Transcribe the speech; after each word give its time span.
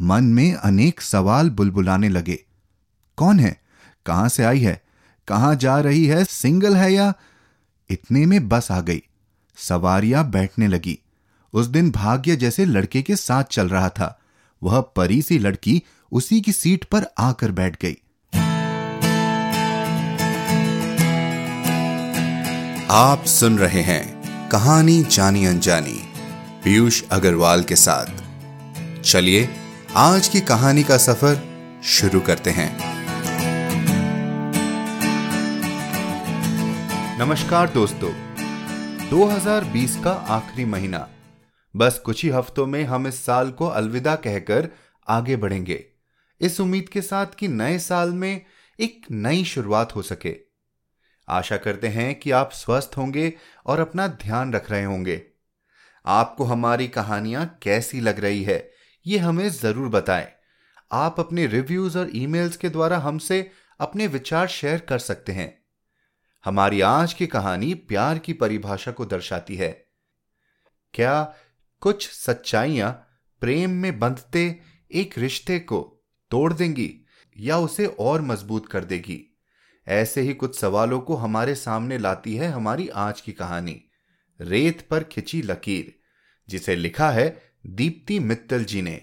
मन 0.00 0.24
में 0.24 0.54
अनेक 0.54 1.00
सवाल 1.00 1.50
बुलबुलाने 1.50 2.08
लगे। 2.08 2.44
कौन 3.16 3.40
है? 3.40 3.60
कहाँ 4.06 4.28
से 4.28 4.44
आई 4.44 4.60
है? 4.60 4.82
कहाँ 5.28 5.54
जा 5.54 5.80
रही 5.80 6.06
है? 6.06 6.24
सिंगल 6.24 6.76
है 6.76 6.92
या? 6.92 7.14
इतने 7.90 8.26
में 8.26 8.48
बस 8.48 8.70
आ 8.70 8.80
गई। 8.80 9.02
सवारियाँ 9.56 10.30
बैठने 10.30 10.68
लगी। 10.68 10.98
उस 11.52 11.66
दिन 11.66 11.90
भाग्य 11.90 12.36
जैसे 12.36 12.64
लड़के 12.64 13.02
के 13.02 13.16
साथ 13.16 13.44
चल 13.44 13.68
रहा 13.68 13.88
था। 13.88 14.20
वह 14.62 14.80
परी 14.80 15.22
सी 15.22 15.38
लड़की 15.38 15.82
उसी 16.12 16.40
की 16.40 16.52
सीट 16.52 16.84
पर 16.84 17.06
आकर 17.18 17.50
बैठ 17.50 17.76
गई। 17.82 17.96
आप 22.90 23.24
सुन 23.24 23.58
रहे 23.58 23.82
हैं 23.82 24.20
कहानी 24.48 25.02
जानी 25.02 25.44
अनजानी 25.44 26.02
पीयूष 26.64 27.02
अग्रवाल 27.10 27.62
के 27.62 27.76
साथ। 27.76 28.06
चलिए 29.02 29.59
आज 29.96 30.28
की 30.28 30.40
कहानी 30.40 30.82
का 30.82 30.96
सफ़र 30.96 31.36
शुरू 31.84 32.20
करते 32.20 32.50
हैं। 32.50 32.78
नमस्कार 37.18 37.70
दोस्तों 37.70 38.12
2020 39.08 39.96
का 40.04 40.12
आखिरी 40.12 40.64
महीना। 40.64 41.10
बस 41.76 42.02
कुछ 42.04 42.24
ही 42.24 42.30
हफ्तों 42.30 42.66
में 42.66 42.84
हम 42.84 43.06
इस 43.06 43.24
साल 43.24 43.50
को 43.50 43.66
अलविदा 43.66 44.16
कहकर 44.16 44.68
आगे 45.08 45.36
बढ़ेंगे। 45.36 45.84
इस 46.40 46.60
उम्मीद 46.60 46.88
के 46.88 47.02
साथ 47.02 47.26
कि 47.38 47.48
नए 47.48 47.78
साल 47.78 48.10
में 48.10 48.44
एक 48.80 49.06
नई 49.10 49.44
शुरुआत 49.44 49.96
हो 49.96 50.02
सके। 50.02 50.36
आशा 51.28 51.56
करते 51.56 51.88
हैं 51.88 52.14
कि 52.14 52.30
आप 52.30 52.50
स्वस्थ 52.52 52.90
होंगे 52.96 53.32
और 53.66 53.80
अपना 53.80 54.06
ध्यान 54.06 54.52
रख 54.52 54.70
रहे 54.70 54.84
होंगे। 54.84 55.22
आपको 56.06 56.44
हमारी 56.44 56.88
कहानियाँ 56.88 57.58
कैसी 57.62 58.00
लग 58.00 58.20
रही 58.20 58.42
है 58.42 58.79
ये 59.06 59.18
हमें 59.18 59.48
ज़रूर 59.48 59.88
बताएँ। 59.88 60.28
आप 60.92 61.20
अपने 61.20 61.46
रिव्यूज़ 61.46 61.98
और 61.98 62.10
ईमेल्स 62.14 62.56
के 62.56 62.68
द्वारा 62.68 62.98
हमसे 62.98 63.50
अपने 63.80 64.06
विचार 64.06 64.46
शेयर 64.48 64.78
कर 64.78 64.98
सकते 64.98 65.32
हैं। 65.32 65.64
हमारी 66.44 66.80
आज 66.80 67.12
की 67.12 67.26
कहानी 67.26 67.74
प्यार 67.74 68.18
की 68.18 68.32
परिभाषा 68.32 68.92
को 68.92 69.06
दर्शाती 69.06 69.56
है। 69.56 69.86
क्या 70.94 71.34
कुछ 71.80 72.10
सच्चाइयाँ 72.10 73.06
प्रेम 73.40 73.70
में 73.70 73.98
बंधते 73.98 74.60
एक 74.92 75.18
रिश्ते 75.18 75.58
को 75.58 76.06
तोड़ 76.30 76.52
देंगी 76.52 77.06
या 77.38 77.58
उसे 77.58 77.86
और 77.86 78.20
मज़बूत 78.20 78.68
कर 78.68 78.84
देगी? 78.84 79.38
ऐसे 79.86 80.20
ही 80.20 80.34
कुछ 80.34 80.58
सवालों 80.58 81.00
को 81.00 81.14
हमारे 81.14 81.54
सामने 81.54 81.98
लाती 81.98 82.36
है 82.36 82.48
हमारी 82.48 82.88
आज 82.88 83.20
की 83.20 83.32
कहानी। 83.32 83.82
रेत 84.40 84.88
पर 84.90 85.04
खिंची 85.04 85.42
लकीर, 85.42 85.94
जिसे 86.48 86.76
लिखा 86.76 87.10
है 87.10 87.49
दीप्ति 87.66 88.18
मित्तल 88.18 88.64
जी 88.64 88.82
ने। 88.82 89.02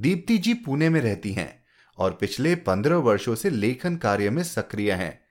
दीप्ति 0.00 0.38
जी 0.38 0.54
पुणे 0.54 0.88
में 0.88 1.00
रहती 1.00 1.32
हैं 1.32 1.64
और 1.98 2.12
पिछले 2.12 2.54
पंद्रह 2.54 2.96
वर्षों 2.96 3.34
से 3.34 3.50
लेखन 3.50 3.96
कार्य 3.96 4.30
में 4.30 4.42
सक्रिय 4.42 4.92
हैं। 4.92 5.24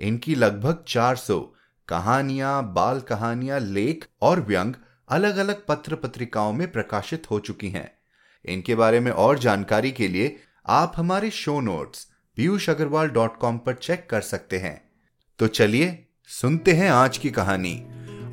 इनकी 0.00 0.34
लगभग 0.34 0.84
400 0.88 1.54
कहानियाँ, 1.88 2.72
बाल 2.72 3.00
कहानियाँ, 3.00 3.60
लेख 3.60 4.08
और 4.22 4.40
व्यंग 4.40 4.74
अलग 5.08 5.36
अलग 5.36 5.66
पत्र 5.66 5.94
पत्रिकाओं 5.94 6.52
में 6.52 6.72
प्रकाशित 6.72 7.30
हो 7.30 7.40
चुकी 7.40 7.68
हैं। 7.68 7.98
इनके 8.44 8.74
बारे 8.74 9.00
में 9.00 9.12
और 9.12 9.38
जानकारी 9.38 9.92
के 9.92 10.08
लिए 10.08 10.36
आप 10.66 10.92
हमारे 10.96 11.30
show 11.30 11.60
notes 11.60 12.08
Piyush 12.36 12.70
Agarwal 12.70 13.08
dot 13.08 13.36
com 13.36 13.58
पर 13.58 13.74
चेक 13.74 14.06
कर 14.10 14.20
सकते 14.20 14.58
हैं। 14.58 14.90
तो 15.38 15.46
चलिए 15.46 16.06
सुनते 16.26 16.72
हैं 16.72 16.90
आज 16.90 17.18
की 17.18 17.30
कहानी 17.30 17.86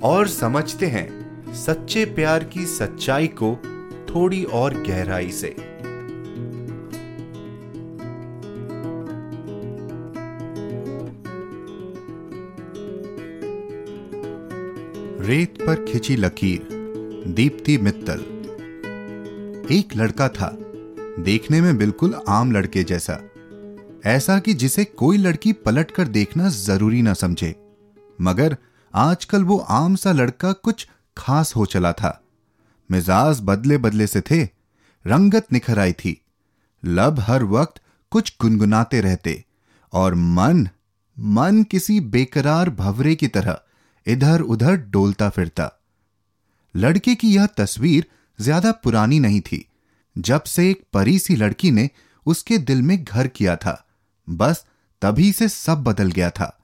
और 0.03 0.27
समझते 0.27 0.85
हैं 0.85 1.28
सच्चे 1.55 2.05
प्यार 2.05 2.43
की 2.43 2.65
सच्चाई 2.65 3.27
को 3.27 3.55
थोड़ी 4.09 4.43
और 4.43 4.73
गहराई 4.73 5.31
से। 5.31 5.55
रेत 15.19 15.57
पर 15.61 15.85
खिंची 15.85 16.15
लकीर, 16.15 16.67
दीप्ति 17.27 17.77
मित्तल। 17.77 18.19
एक 19.71 19.95
लड़का 19.95 20.29
था, 20.29 20.57
देखने 21.19 21.61
में 21.61 21.77
बिल्कुल 21.77 22.21
आम 22.29 22.51
लड़के 22.51 22.83
जैसा। 22.83 23.19
ऐसा 24.05 24.39
कि 24.39 24.53
जिसे 24.53 24.85
कोई 24.85 25.17
लड़की 25.17 25.53
पलट 25.53 25.91
कर 25.91 26.07
देखना 26.07 26.49
ज़रूरी 26.49 27.01
ना 27.01 27.13
समझे। 27.13 27.55
मगर 28.21 28.57
आजकल 28.95 29.43
वो 29.43 29.57
आम 29.57 29.95
सा 29.95 30.11
लड़का 30.11 30.51
कुछ 30.51 30.87
खास 31.19 31.55
हो 31.55 31.65
चला 31.65 31.91
था। 31.93 32.19
मिजाज 32.89 33.39
बदले 33.43 33.77
बदले 33.77 34.07
से 34.07 34.21
थे। 34.21 34.43
रंगत 35.05 35.53
निखर 35.53 35.79
आई 35.79 35.93
थी। 35.93 36.19
लब 36.83 37.19
हर 37.19 37.43
वक्त 37.45 37.81
कुछ 38.11 38.35
गुनगुनाते 38.41 39.01
रहते 39.01 39.43
और 39.93 40.15
मन 40.15 40.67
मन 41.17 41.63
किसी 41.63 41.99
बेकरार 42.09 42.69
भवरे 42.69 43.15
की 43.15 43.27
तरह 43.27 43.59
इधर 44.07 44.41
उधर 44.43 44.75
डोलता 44.87 45.29
फिरता। 45.29 45.71
लड़के 46.75 47.15
की 47.15 47.29
यह 47.29 47.45
तस्वीर 47.57 48.05
ज़्यादा 48.39 48.71
पुरानी 48.73 49.19
नहीं 49.19 49.41
थी। 49.41 49.65
जब 50.15 50.43
से 50.43 50.69
एक 50.69 50.83
परी 50.93 51.17
सी 51.19 51.35
लड़की 51.35 51.71
ने 51.71 51.89
उसके 52.25 52.57
दिल 52.59 52.81
में 52.81 53.03
घर 53.03 53.27
किया 53.27 53.55
था, 53.55 53.85
बस 54.27 54.65
तभी 55.01 55.31
से 55.31 55.47
सब 55.49 55.83
बदल 55.83 56.11
गया 56.11 56.29
था। 56.29 56.55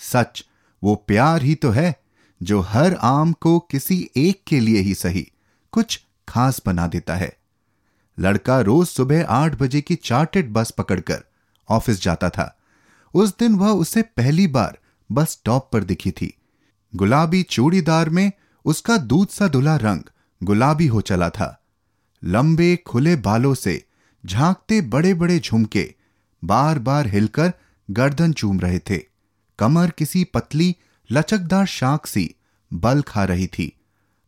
सच, 0.00 0.44
वो 0.82 0.94
प्यार 1.08 1.42
ही 1.42 1.54
तो 1.54 1.70
है। 1.70 1.94
जो 2.42 2.60
हर 2.60 2.94
आम 2.94 3.32
को 3.32 3.58
किसी 3.58 4.10
एक 4.16 4.42
के 4.46 4.60
लिए 4.60 4.80
ही 4.80 4.94
सही, 4.94 5.32
कुछ 5.72 6.04
खास 6.28 6.62
बना 6.66 6.86
देता 6.86 7.14
है। 7.16 7.36
लड़का 8.18 8.60
रोज 8.60 8.86
सुबह 8.86 9.24
आठ 9.24 9.54
बजे 9.54 9.80
की 9.80 9.94
चार्टेड 9.94 10.52
बस 10.52 10.70
पकड़कर 10.70 11.24
ऑफ़िस 11.68 12.02
जाता 12.02 12.30
था। 12.30 12.58
उस 13.14 13.38
दिन 13.38 13.54
वह 13.54 13.70
उसे 13.70 14.02
पहली 14.02 14.46
बार 14.46 14.78
बस 15.12 15.30
स्टॉप 15.30 15.70
पर 15.72 15.84
दिखी 15.84 16.10
थी। 16.10 16.38
गुलाबी 16.94 17.42
चूड़ीदार 17.42 18.10
में 18.10 18.32
उसका 18.64 18.96
दूध 18.96 19.28
सा 19.28 19.48
धुला 19.48 19.76
रंग 19.76 20.00
गुलाबी 20.42 20.86
हो 20.86 21.00
चला 21.00 21.30
था। 21.30 21.62
लंबे 22.24 22.76
खुले 22.76 23.16
बालों 23.16 23.54
से 23.54 23.84
झांकते 24.26 24.80
बड़े 24.80 25.14
बड़े 25.14 25.38
झुमके 25.38 25.94
बार 26.44 26.78
बार 26.78 27.06
हिलकर 27.06 27.52
गर्दन 27.90 28.32
चूम 28.32 28.60
रहे 28.60 28.78
थे। 28.78 28.98
कमर 29.58 29.90
किसी 29.90 30.24
पतली 30.24 30.76
लचकदार 31.10 31.66
शाख 31.66 32.06
सी 32.06 32.34
बल 32.70 33.02
खा 33.02 33.24
रही 33.24 33.46
थी। 33.46 33.72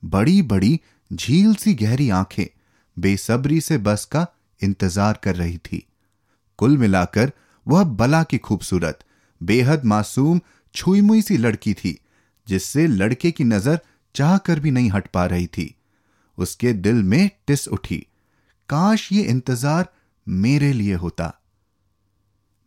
बड़ी 0.02 0.40
बड़ी 0.42 0.78
झील 1.10 1.54
सी 1.54 1.74
गहरी 1.74 2.08
आँखें 2.10 2.46
बेसब्री 2.96 3.60
से 3.60 3.78
बस 3.78 4.04
का 4.04 4.26
इंतज़ार 4.60 5.18
कर 5.22 5.36
रही 5.36 5.58
थी। 5.58 5.86
कुल 6.58 6.76
मिलाकर 6.78 7.32
वह 7.66 7.84
बला 7.84 8.22
की 8.22 8.38
खूबसूरत, 8.38 8.98
बेहद 9.40 9.84
मासूम, 9.84 10.40
छुईमुई 10.74 11.22
सी 11.22 11.36
लड़की 11.36 11.74
थी, 11.74 11.98
जिससे 12.46 12.86
लड़के 12.86 13.30
की 13.30 13.44
नज़र 13.44 13.78
चाह 14.14 14.36
कर 14.38 14.60
भी 14.60 14.70
नहीं 14.70 14.90
हट 14.90 15.06
पा 15.06 15.26
रही 15.26 15.46
थी। 15.46 15.74
उसके 16.38 16.72
दिल 16.72 17.02
में 17.02 17.30
टिस 17.46 17.68
उठी, 17.68 18.06
काश 18.68 19.12
ये 19.12 19.22
इंतज़ार 19.22 19.88
मेरे 20.26 20.72
लिए 20.72 20.94
होता। 20.94 21.32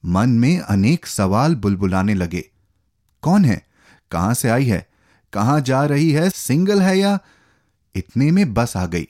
मन 0.03 0.29
में 0.29 0.59
अनेक 0.59 1.05
सवाल 1.07 1.55
बुलबुलाने 1.55 2.13
लगे, 2.13 2.43
कौन 3.23 3.45
है? 3.45 3.70
कहाँ 4.11 4.33
से 4.33 4.49
आई 4.49 4.65
है? 4.65 4.89
कहाँ 5.33 5.61
जा 5.61 5.85
रही 5.85 6.11
है? 6.11 6.29
सिंगल 6.29 6.81
है 6.81 6.99
या? 6.99 7.19
इतने 7.95 8.31
में 8.31 8.53
बस 8.53 8.77
आ 8.77 8.85
गई। 8.85 9.07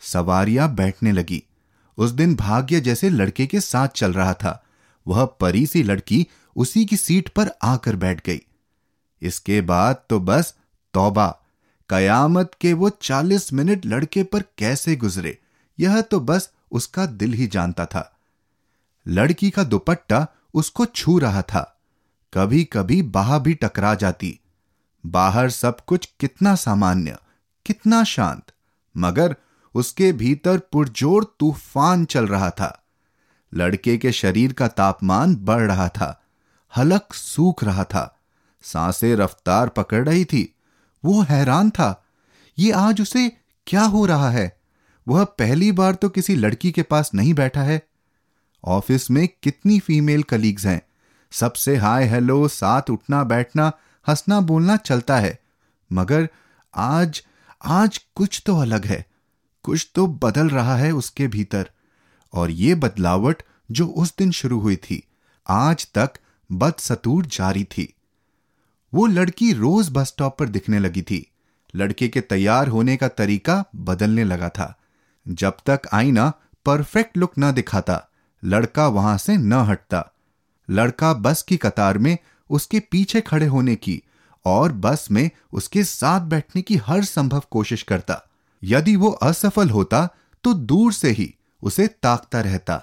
सवारियाँ 0.00 0.74
बैठने 0.74 1.12
लगी। 1.12 1.44
उस 1.98 2.10
दिन 2.10 2.34
भाग्य 2.34 2.80
जैसे 2.80 3.10
लड़के 3.10 3.46
के 3.46 3.60
साथ 3.60 3.88
चल 3.88 4.12
रहा 4.12 4.34
था। 4.34 4.64
वह 5.06 5.24
परी 5.24 5.66
सी 5.66 5.82
लड़की 5.82 6.26
उसी 6.56 6.84
की 6.84 6.96
सीट 6.96 7.28
पर 7.28 7.50
आकर 7.62 7.96
बैठ 7.96 8.26
गई। 8.26 8.40
इसके 9.22 9.60
बाद 9.60 9.96
तो 10.10 10.20
बस 10.20 10.54
तौबा। 10.94 11.40
कयामत 11.90 12.50
के 12.60 12.72
वो 12.72 12.90
चालीस 12.90 13.52
मिनट 13.52 13.86
लड़के 13.86 14.24
पर 14.24 14.42
कैसे 14.58 14.96
गुजरे? 14.96 15.38
यह 15.80 16.00
तो 16.00 16.20
बस 16.20 16.50
उसका 16.72 17.06
दिल 17.06 17.32
ही 17.32 17.46
जानता 17.46 17.86
था। 17.86 18.18
लड़की 19.08 19.50
का 19.50 19.64
दुपट्टा 19.64 20.26
उसको 20.54 20.86
छू 20.86 21.18
रहा 21.18 21.42
था। 21.42 21.80
कभी 22.34 22.64
कभी 22.64 23.02
बाह 23.02 23.38
भी 23.38 23.54
टकरा 23.54 23.94
जाती। 23.94 24.39
बाहर 25.04 25.50
सब 25.50 25.80
कुछ 25.80 26.08
कितना 26.20 26.54
सामान्य, 26.54 27.16
कितना 27.66 28.02
शांत, 28.04 28.42
मगर 28.96 29.36
उसके 29.74 30.12
भीतर 30.12 30.58
पुरजोर 30.72 31.36
तूफ़ान 31.40 32.04
चल 32.04 32.26
रहा 32.26 32.50
था। 32.50 32.76
लड़के 33.52 33.96
के 33.98 34.12
शरीर 34.12 34.52
का 34.52 34.68
तापमान 34.68 35.36
बढ़ 35.36 35.62
रहा 35.62 35.88
था, 35.88 36.22
हलक 36.76 37.12
सूख 37.12 37.64
रहा 37.64 37.84
था, 37.84 38.18
साँसें 38.62 39.14
रफ्तार 39.16 39.68
पकड़ 39.68 40.04
रही 40.08 40.24
थी, 40.24 40.54
वो 41.04 41.22
हैरान 41.22 41.70
था, 41.70 42.04
ये 42.58 42.70
आज 42.70 43.00
उसे 43.00 43.28
क्या 43.66 43.82
हो 43.82 44.06
रहा 44.06 44.30
है? 44.30 44.60
वह 45.08 45.24
पहली 45.24 45.72
बार 45.72 45.94
तो 45.94 46.08
किसी 46.08 46.36
लड़की 46.36 46.72
के 46.72 46.82
पास 46.82 47.10
नहीं 47.14 47.34
बैठा 47.34 47.62
है। 47.62 47.82
ऑफ़िस 48.64 49.10
में 49.10 49.28
कितनी 49.42 49.78
फीमेल 49.80 50.22
कलीग्स 50.22 50.66
हैं, 50.66 50.82
सबसे 51.32 51.76
हाय 51.76 52.06
हेलो, 52.06 52.48
साथ 52.48 52.90
उठना 52.90 53.24
बैठना 53.24 53.72
हंसना 54.08 54.40
बोलना 54.40 54.76
चलता 54.76 55.16
है। 55.16 55.38
मगर 55.92 56.28
आज 56.74 57.22
आज 57.64 57.98
कुछ 58.14 58.42
तो 58.46 58.56
अलग 58.56 58.84
है। 58.84 59.06
कुछ 59.62 59.90
तो 59.94 60.06
बदल 60.06 60.48
रहा 60.48 60.76
है 60.76 60.92
उसके 60.92 61.26
भीतर। 61.26 61.70
और 62.32 62.50
ये 62.50 62.74
बदलावट 62.74 63.42
जो 63.70 63.86
उस 63.86 64.16
दिन 64.18 64.30
शुरू 64.30 64.60
हुई 64.60 64.76
थी, 64.76 65.08
आज 65.48 65.92
तक 65.92 66.10
बदसतूर 66.52 67.26
जारी 67.26 67.64
थी। 67.64 67.94
वो 68.94 69.06
लड़की 69.06 69.52
रोज 69.52 69.88
बस 69.90 70.06
स्टॉप 70.06 70.38
पर 70.38 70.48
दिखने 70.48 70.78
लगी 70.78 71.02
थी। 71.02 71.30
लड़के 71.74 72.08
के 72.08 72.20
तैयार 72.20 72.68
होने 72.68 72.96
का 72.96 73.08
तरीका 73.08 73.64
बदलने 73.76 74.24
लगा 74.24 74.48
था। 74.48 74.78
जब 75.28 75.56
तक 75.66 75.80
आईना 75.92 76.32
परफेक्ट 76.64 77.16
लुक 77.16 77.32
न 77.38 77.52
दिखाता, 77.52 78.08
लड़का 78.44 78.88
वहाँ 78.88 79.18
से 79.18 79.36
न 79.36 79.52
हटता। 79.52 80.12
लड़का 80.70 81.14
बस 81.14 81.42
की 81.42 81.56
कतार 81.56 81.98
में 81.98 82.18
उसके 82.50 82.80
पीछे 82.80 83.20
खड़े 83.20 83.46
होने 83.46 83.76
की 83.76 84.02
और 84.44 84.72
बस 84.72 85.06
में 85.10 85.30
उसके 85.52 85.84
साथ 85.84 86.20
बैठने 86.20 86.62
की 86.62 86.76
हर 86.76 87.04
संभव 87.04 87.42
कोशिश 87.50 87.82
करता। 87.82 88.20
यदि 88.62 88.96
वो 88.96 89.10
असफल 89.22 89.70
होता 89.70 90.08
तो 90.44 90.54
दूर 90.54 90.92
से 90.92 91.10
ही 91.10 91.34
उसे 91.62 91.86
ताकता 92.02 92.40
रहता 92.40 92.82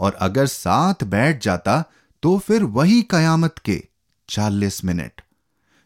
और 0.00 0.14
अगर 0.14 0.46
साथ 0.46 1.04
बैठ 1.04 1.42
जाता 1.42 1.82
तो 2.22 2.36
फिर 2.38 2.62
वही 2.62 3.02
कयामत 3.02 3.58
के 3.58 3.82
चालीस 4.28 4.84
मिनट, 4.84 5.20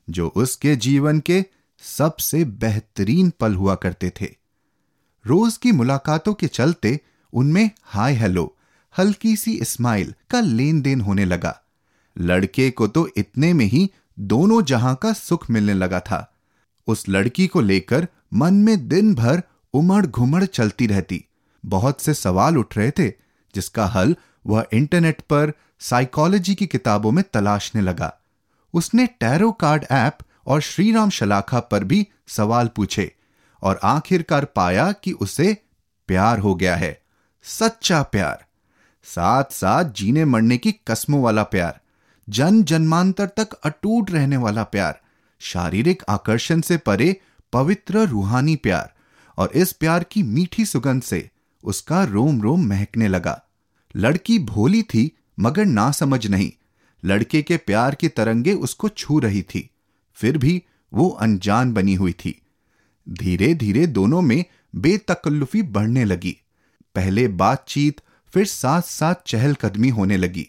जो 0.09 0.29
उसके 0.29 0.75
जीवन 0.77 1.21
के 1.21 1.45
सबसे 1.83 2.45
बेहतरीन 2.45 3.31
पल 3.41 3.55
हुआ 3.55 3.75
करते 3.75 4.13
थे। 4.21 4.29
रोज 5.25 5.57
की 5.57 5.73
मुलाकातों 5.73 6.35
के 6.35 6.47
चलते 6.47 6.99
उनमें 7.33 7.71
हाय 7.85 8.15
हेलो, 8.15 8.57
हल्की 8.95 9.35
सी 9.37 9.59
स्माइल 9.65 10.15
का 10.31 10.41
लेन 10.41 10.81
देन 10.83 11.01
होने 11.01 11.25
लगा। 11.25 11.60
लड़के 12.17 12.71
को 12.71 12.87
तो 12.87 13.09
इतने 13.17 13.53
में 13.53 13.65
ही 13.65 13.91
दोनों 14.19 14.63
जहाँ 14.63 14.95
का 14.95 15.13
सुख 15.13 15.51
मिलने 15.51 15.75
लगा 15.75 16.01
था। 16.01 16.35
उस 16.87 17.09
लड़की 17.09 17.47
को 17.47 17.61
लेकर 17.61 18.09
मन 18.35 18.55
में 18.55 18.89
दिन 18.89 19.15
भर 19.15 19.43
उमड़ 19.75 20.07
घुमड़ 20.07 20.45
चलती 20.45 20.87
रहती। 20.87 21.25
बहुत 21.65 22.01
से 22.01 22.15
सवाल 22.15 22.59
उठ 22.59 22.77
रहे 22.77 22.91
थे, 22.91 23.09
जिसका 23.55 23.87
हल 23.87 24.17
वह 24.47 24.67
इंटरनेट 24.73 25.21
पर 25.21 25.53
साइकोलॉजी 25.81 26.55
की 26.55 26.67
किताबों 26.67 27.13
में 27.13 27.25
तलाशने 27.33 27.83
लगा। 27.83 28.13
उसने 28.75 29.07
टैरो 29.07 29.53
कार्ड 29.53 29.85
ऐप 29.91 30.19
और 30.47 30.61
श्रीराम 30.61 31.11
शलाखा 31.11 31.61
पर 31.61 31.85
भी 31.85 32.07
सवाल 32.29 32.69
पूछे 32.69 33.13
और 33.63 33.81
आखिरकार 33.83 34.45
पाया 34.45 34.93
कि 34.93 35.13
उसे 35.13 35.57
प्यार 36.09 36.39
हो 36.39 36.55
गया 36.55 36.77
है, 36.77 37.03
सच्चा 37.43 38.03
प्यार। 38.03 38.45
साथ 39.05 39.45
साथ 39.53 39.85
जीने 39.85 40.25
मरने 40.25 40.59
की 40.59 40.73
कस्मों 40.87 41.23
वाला 41.23 41.43
प्यार। 41.43 41.81
जन 42.31 42.63
जन्मांतर 42.63 43.27
तक 43.27 43.53
अटूट 43.53 44.11
रहने 44.11 44.37
वाला 44.37 44.63
प्यार, 44.63 45.01
शारीरिक 45.39 46.03
आकर्षण 46.09 46.61
से 46.61 46.77
परे 46.77 47.21
पवित्र 47.53 47.99
रूहानी 47.99 48.57
प्यार, 48.57 48.93
और 49.39 49.53
इस 49.55 49.73
प्यार 49.73 50.05
की 50.05 50.23
मीठी 50.23 50.65
सुगंध 50.65 51.03
से 51.03 51.31
उसका 51.65 52.05
रोम 52.05 52.43
रोम 52.43 52.67
महकने 52.67 53.09
लगा। 53.09 53.43
लड़की 53.97 54.39
भोली 54.39 54.83
थी, 54.83 55.17
मगर 55.41 55.65
ना 55.65 55.91
समझ 55.91 56.27
नहीं। 56.27 56.53
लड़के 57.05 57.43
के 57.43 57.57
प्यार 57.57 57.95
की 57.95 58.09
तरंगे 58.09 58.53
उसको 58.53 58.89
छू 58.89 59.19
रही 59.19 59.43
थी। 59.43 59.71
फिर 60.15 60.39
भी 60.39 60.63
वो 60.95 61.09
अनजान 61.09 61.73
बनी 61.73 61.95
हुई 61.95 62.13
थी। 62.13 62.43
धीरे 63.09 63.55
धीरे 63.55 63.87
दोनों 63.87 64.21
में 64.21 64.45
बेतकल्लुफी 64.77 65.63
बढ़ने 65.63 66.05
लगी। 66.05 66.37
पहले 66.95 67.29
बातचीत, 67.29 68.01
फिर 68.35 68.47
साथ 68.47 68.83
साथ 68.83 69.15
चहलकदमी 69.27 69.89
होने 69.89 70.17
लगी। 70.17 70.49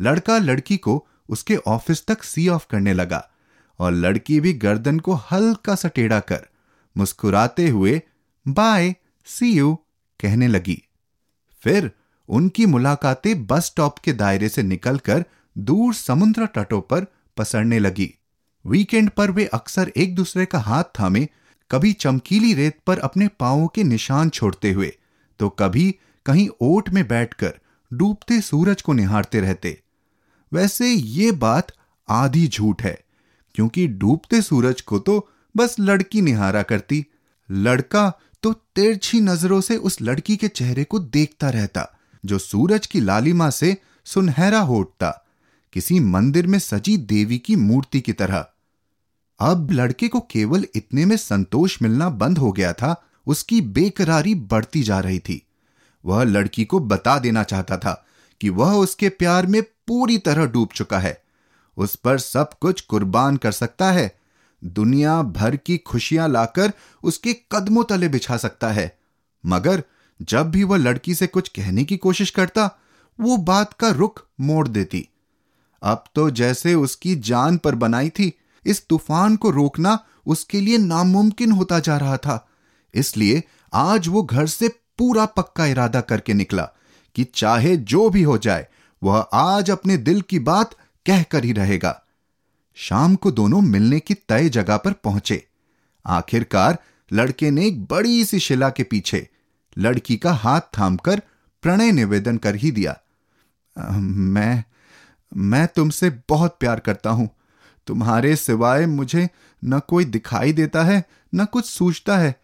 लड़का 0.00 0.38
लड़की 0.38 0.76
को 0.76 1.06
उसके 1.32 1.56
ऑफ़िस 1.66 2.04
तक 2.06 2.22
सी 2.22 2.48
ऑफ़ 2.48 2.66
करने 2.70 2.92
लगा 2.94 3.28
और 3.80 3.92
लड़की 3.92 4.40
भी 4.40 4.52
गर्दन 4.54 4.98
को 4.98 5.14
हल्का 5.30 5.74
सा 5.74 5.88
टेढ़ा 5.88 6.20
कर 6.20 6.46
मुस्कुराते 6.96 7.68
हुए, 7.68 8.00
बाय, 8.46 8.94
सी 9.26 9.52
यू, 9.52 9.74
कहने 10.20 10.48
लगी। 10.48 10.82
फिर 11.62 11.90
उनकी 12.28 12.66
मुलाकातें 12.66 13.46
बस 13.46 13.66
स्टॉप 13.66 13.98
के 13.98 14.12
दायरे 14.12 14.48
से 14.48 14.62
निकलकर 14.62 15.24
दूर 15.56 15.94
समुद्र 15.94 16.46
तटों 16.46 16.80
पर 16.80 17.06
पसरने 17.36 17.78
लगी। 17.78 18.12
वीकेंड 18.64 19.10
पर 19.10 19.30
वे 19.30 19.44
अक्सर 19.44 19.92
एक 19.96 20.14
दूसरे 20.14 20.46
का 20.46 20.58
हाथ 20.58 20.84
थामे, 20.98 21.26
कभी 21.70 21.92
चमकीली 21.92 22.52
रेत 22.54 22.78
पर 22.86 22.98
अपने 22.98 23.28
पांवों 23.40 23.66
के 23.68 23.84
निशान 23.84 24.30
छोड़ते 24.30 24.72
हुए 24.72 24.92
तो 25.40 25.48
कभी 25.48 25.94
कहीं 26.26 26.48
ओट 26.60 26.88
में 26.90 27.06
बैठकर 27.08 27.54
डूबते 27.90 28.40
सूरज 28.40 28.82
को 28.82 28.92
निहारते 28.92 29.40
रहते। 29.40 29.78
वैसे 30.52 30.88
ये 30.88 31.30
बात 31.32 31.72
आधी 32.08 32.46
झूठ 32.48 32.82
है, 32.82 32.98
क्योंकि 33.54 33.86
डूबते 33.88 34.40
सूरज 34.42 34.80
को 34.80 34.98
तो 34.98 35.28
बस 35.54 35.76
लड़की 35.80 36.20
निहारा 36.20 36.62
करती। 36.62 37.04
लड़का 37.48 38.08
तो 38.42 38.52
तिरछी 38.52 39.20
नज़रों 39.20 39.60
से 39.60 39.76
उस 39.76 40.00
लड़की 40.02 40.36
के 40.36 40.48
चेहरे 40.48 40.84
को 40.84 40.98
देखता 40.98 41.50
रहता, 41.50 41.86
जो 42.24 42.38
सूरज 42.38 42.86
की 42.86 43.00
लालिमा 43.00 43.50
से 43.50 43.76
सुनहरा 44.06 44.60
हो 44.60 44.78
उठता, 44.78 45.10
किसी 45.72 45.98
मंदिर 46.00 46.46
में 46.46 46.58
सजी 46.58 46.96
देवी 46.96 47.38
की 47.38 47.56
मूर्ति 47.56 48.00
की 48.00 48.12
तरह। 48.12 48.46
अब 49.40 49.70
लड़के 49.70 50.08
को 50.08 50.20
केवल 50.20 50.66
इतने 50.74 51.04
में 51.06 51.16
संतोष 51.16 51.76
मिलना 51.82 52.08
बंद 52.10 52.38
हो 52.38 52.52
गया 52.52 52.72
था, 52.72 52.94
उसकी 53.26 53.60
बेकरारी 53.60 54.34
बढ़ती 54.34 54.82
जा 54.82 54.98
रही 55.00 55.18
थी। 55.18 55.42
वह 56.04 56.22
लड़की 56.24 56.64
को 56.64 56.78
बता 56.80 57.18
देना 57.18 57.42
चाहता 57.42 57.76
था 57.78 57.92
कि 58.40 58.48
वह 58.50 58.72
उसके 58.74 59.08
प्यार 59.08 59.46
में 59.46 59.62
पूरी 59.88 60.18
तरह 60.18 60.46
डूब 60.46 60.68
चुका 60.74 60.98
है। 60.98 61.22
उस 61.76 61.96
पर 61.96 62.18
सब 62.18 62.50
कुछ 62.60 62.80
कुर्बान 62.80 63.36
कर 63.36 63.52
सकता 63.52 63.90
है। 63.92 64.18
दुनिया 64.64 65.22
भर 65.22 65.56
की 65.56 65.78
खुशियाँ 65.78 66.28
लाकर 66.28 66.72
उसके 67.02 67.36
कदमों 67.52 67.84
तले 67.84 68.08
बिछा 68.08 68.36
सकता 68.36 68.68
है। 68.68 68.98
मगर 69.46 69.82
जब 70.22 70.50
भी 70.50 70.64
वह 70.64 70.76
लड़की 70.76 71.14
से 71.14 71.26
कुछ 71.26 71.48
कहने 71.48 71.84
की 71.84 71.96
कोशिश 71.96 72.30
करता, 72.30 72.70
वो 73.20 73.36
बात 73.36 73.72
का 73.72 73.90
रुख 73.90 74.26
मोड़ 74.40 74.68
देती। 74.68 75.08
अब 75.82 76.04
तो 76.14 76.30
जैसे 76.30 76.74
उसकी 76.74 77.14
जान 77.14 77.56
पर 77.56 77.74
बनाई 77.74 78.08
थी, 78.08 78.32
इस 78.66 78.86
तूफ़ान 78.88 79.36
को 79.36 79.50
रोकना 79.50 79.98
उसके 80.26 80.60
लिए 80.60 80.78
नामुमकिन 80.78 81.52
होता 81.52 81.78
जा 81.78 81.96
रहा 81.96 82.16
था। 82.16 82.48
इसलिए 82.94 83.42
आज 83.74 84.08
वो 84.08 84.22
घर 84.22 84.46
से 84.46 84.68
पूरा 84.98 85.24
पक्का 85.26 85.66
इरादा 85.66 86.00
करके 86.00 86.34
निकला 86.34 86.68
कि 87.14 87.24
चाहे 87.24 87.76
जो 87.76 88.10
भी 88.10 88.22
हो 88.22 88.38
जाए 88.38 88.68
वह 89.02 89.18
आज 89.32 89.70
अपने 89.70 89.96
दिल 89.96 90.20
की 90.20 90.38
बात 90.38 90.74
कहकर 91.06 91.44
ही 91.44 91.52
रहेगा। 91.52 92.02
शाम 92.74 93.14
को 93.14 93.30
दोनों 93.30 93.60
मिलने 93.60 94.00
की 94.00 94.14
तय 94.14 94.48
जगह 94.48 94.76
पर 94.76 94.92
पहुँचे। 94.92 95.46
आखिरकार 96.06 96.78
लड़के 97.12 97.50
ने 97.50 97.66
एक 97.66 97.84
बड़ी 97.84 98.24
सी 98.24 98.38
शिला 98.38 98.70
के 98.70 98.82
पीछे 98.82 99.28
लड़की 99.78 100.16
का 100.16 100.32
हाथ 100.32 100.60
थामकर 100.60 101.22
प्रणय 101.62 101.92
निवेदन 101.92 102.36
कर 102.36 102.54
ही 102.54 102.70
दिया। 102.70 102.96
मैं 103.90 104.64
मैं 105.36 105.66
तुमसे 105.66 106.10
बहुत 106.28 106.56
प्यार 106.60 106.80
करता 106.80 107.10
हूँ। 107.10 107.28
तुम्हारे 107.86 108.36
सिवाय 108.36 108.86
मुझे 108.86 109.28
न 109.64 109.78
कोई 109.78 110.04
दिखाई 110.04 110.52
देता 110.52 110.82
है, 110.82 111.04
न 111.34 111.44
कुछ 111.44 111.66
सूझता 111.66 112.18
है। 112.18 112.40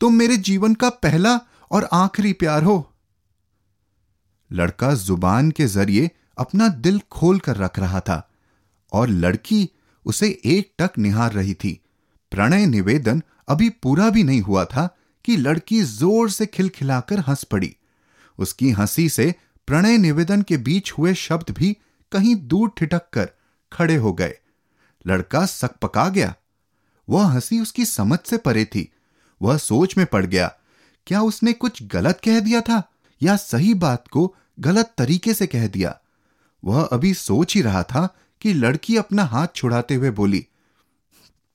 तुम 0.00 0.14
मेरे 0.14 0.36
जीवन 0.36 0.74
का 0.74 0.88
पहला 0.90 1.40
और 1.70 1.88
आखिरी 1.92 2.32
प्यार 2.32 2.62
हो। 2.62 2.92
लड़का 4.50 4.92
ज़ुबान 4.94 5.50
के 5.50 5.66
ज़रिए 5.66 6.10
अपना 6.38 6.68
दिल 6.68 7.00
खोल 7.12 7.38
कर 7.38 7.56
रख 7.56 7.78
रहा 7.78 8.00
था 8.00 8.28
और 8.92 9.08
लड़की 9.08 9.68
उसे 10.06 10.28
एक 10.46 10.72
टक 10.78 10.98
निहार 10.98 11.32
रही 11.32 11.54
थी। 11.54 11.80
प्रणय 12.32 12.66
निवेदन 12.66 13.22
अभी 13.48 13.68
पूरा 13.70 14.08
भी 14.10 14.22
नहीं 14.22 14.40
हुआ 14.40 14.64
था 14.64 14.88
कि 15.24 15.36
लड़की 15.36 15.82
ज़ोर 15.82 16.30
से 16.30 16.46
खिलखिलाकर 16.46 17.20
हंस 17.20 17.44
पड़ी। 17.44 17.74
उसकी 18.38 18.70
हँसी 18.70 19.08
से 19.08 19.34
प्रणय 19.68 19.98
निवेदन 19.98 20.42
के 20.42 20.56
बीच 20.56 20.92
हुए 20.92 21.14
शब्द 21.14 21.54
भी 21.54 21.76
कहीं 22.12 22.34
दूर 22.48 22.72
ठिटक 22.78 23.08
कर 23.12 23.30
खड़े 23.72 23.96
हो 23.96 24.12
गए। 24.12 24.34
लड़का 25.04 25.44
सक 25.46 25.76
पका 25.82 26.08
गया। 26.08 26.34
वह 27.08 27.26
हँसी 27.26 27.60
उसकी 27.60 27.84
समझ 27.84 28.18
से 28.26 28.36
परे 28.36 28.64
थी। 28.64 28.88
वह 29.40 29.56
सोच 29.56 29.96
में 29.98 30.06
पड़ 30.06 30.24
गया, 30.26 30.46
क्या 31.06 31.20
उसने 31.20 31.52
कुछ 31.52 31.82
गलत 31.82 32.20
कह 32.24 32.40
दिया 32.40 32.60
था? 32.60 32.82
या 33.20 33.36
सही 33.36 33.72
बात 33.74 34.08
को 34.08 34.34
गलत 34.60 34.94
तरीके 34.98 35.34
से 35.34 35.46
कह 35.46 35.66
दिया। 35.66 35.98
वह 36.62 36.82
अभी 36.82 37.12
सोच 37.14 37.54
ही 37.54 37.62
रहा 37.62 37.82
था 37.82 38.06
कि 38.42 38.52
लड़की 38.52 38.96
अपना 38.96 39.24
हाथ 39.24 39.48
छुड़ाते 39.54 39.94
हुए 39.94 40.10
बोली, 40.10 40.46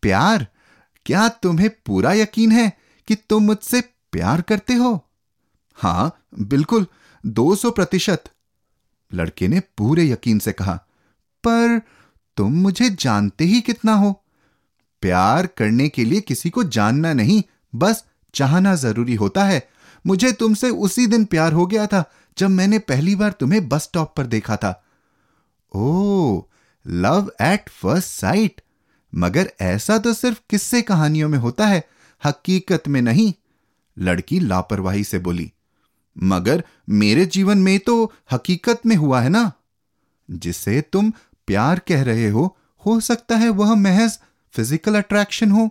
प्यार, 0.04 0.48
क्या 1.06 1.28
तुम्हें 1.30 1.70
पूरा 1.86 2.14
यकीन 2.14 2.52
है 2.52 2.72
कि 3.08 3.16
तुम 3.30 3.44
मुझसे 3.44 3.82
प्यार 4.12 4.42
करते 4.42 4.74
हो? 4.74 4.94
हाँ, 5.78 6.18
बिल्कुल, 6.40 6.86
दो 7.24 7.56
सौ 7.56 7.72
प्रतिशत. 7.72 8.24
लड़के 9.12 9.48
ने 9.48 9.60
पूरे 9.78 10.10
यकीन 10.10 10.40
से 10.40 10.52
कहा, 10.52 10.76
पर 11.44 11.82
तुम 12.38 12.54
मुझे 12.54 12.90
जानते 12.90 13.44
ही 13.44 13.62
कितना 13.62 13.94
हो। 13.94 14.12
प्यार 15.04 15.48
करने 15.48 15.88
के 15.90 16.06
लिए 16.06 16.22
किसी 16.22 16.50
को 16.50 16.64
जानना 16.64 17.14
नहीं, 17.14 17.44
बस 17.76 18.04
चाहना 18.34 18.76
ज़रूरी 18.76 19.16
होता 19.16 19.46
है 19.46 19.68
मुझे 20.08 20.32
तुमसे 20.32 20.70
उसी 20.70 21.08
दिन 21.08 21.26
प्यार 21.26 21.54
हो 21.54 21.66
गया 21.66 21.88
था, 21.88 22.12
जब 22.38 22.50
मैंने 22.50 22.80
पहली 22.80 23.16
बार 23.16 23.32
तुम्हें 23.32 23.70
बस 23.70 23.84
स्टॉप 23.84 24.14
पर 24.18 24.26
देखा 24.26 24.56
था। 24.56 24.84
Oh 25.76 26.42
love 26.88 27.32
at 27.42 27.70
first 27.70 28.08
sight. 28.08 28.62
मगर 29.16 29.52
ऐसा 29.62 29.98
तो 29.98 30.14
सिर्फ़ 30.14 30.42
किस्से 30.50 30.82
कहानियों 30.82 31.30
में 31.30 31.38
होता 31.38 31.66
है, 31.68 31.84
हकीकत 32.26 32.88
में 32.88 33.02
नहीं, 33.02 33.34
लड़की 34.00 34.40
लापरवाही 34.40 35.04
से 35.04 35.20
बोली। 35.20 35.52
मगर 36.24 36.64
मेरे 36.90 37.26
जीवन 37.26 37.58
में 37.58 37.80
तो 37.80 38.14
हकीकत 38.32 38.82
में 38.86 38.96
हुआ 38.96 39.22
है 39.22 39.30
ना? 39.30 39.52
जिसे 40.32 40.82
तुम 40.82 41.12
प्यार 41.48 41.80
कह 41.80 42.04
रहे 42.04 42.30
हो 42.30 42.58
हो 42.86 43.00
सकता 43.00 43.36
है 43.36 43.50
वह 43.50 43.76
महज 43.76 44.20
फ़िज़िकल 44.54 44.96
अट्रैक्शन 44.96 45.52
हो। 45.52 45.70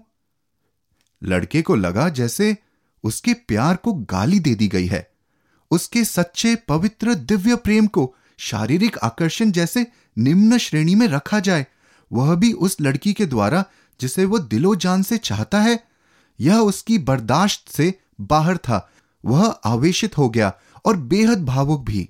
लड़के 1.23 1.63
को 1.63 1.75
लगा 1.75 2.09
जैसे 2.09 2.57
उसके 3.05 3.35
प्यार 3.35 3.77
को 3.77 3.93
गाली 3.93 4.41
दे 4.41 4.55
दी 4.55 4.69
गई 4.69 4.87
है। 4.87 5.11
उसके 5.71 6.05
सच्चे, 6.05 6.57
पवित्र, 6.57 7.15
दिव्य 7.15 7.57
प्रेम 7.57 7.87
को 7.87 8.15
शारीरिक 8.39 8.99
आकर्षण 8.99 9.51
जैसे 9.51 9.87
निम्न 10.19 10.59
श्रेणी 10.59 10.95
में 10.95 11.09
रखा 11.09 11.41
जाए, 11.41 11.67
वह 12.13 12.35
भी 12.35 12.53
उस 12.53 12.77
लड़की 12.81 13.13
के 13.13 13.27
द्वारा 13.27 13.65
जिसे 14.01 14.25
वो 14.25 14.39
दिलो 14.39 14.75
जान 14.75 15.03
से 15.03 15.19
चाहता 15.19 15.61
है। 15.61 15.85
यह 16.41 16.57
उसकी 16.57 16.99
बर्दाश्त 16.99 17.69
से 17.69 17.95
बाहर 18.21 18.57
था। 18.57 18.91
वह 19.25 19.47
आवेशित 19.47 20.19
हो 20.19 20.29
गया 20.29 20.53
और 20.85 20.97
बेहद 20.97 21.45
भावुक 21.45 21.85
भी। 21.85 22.09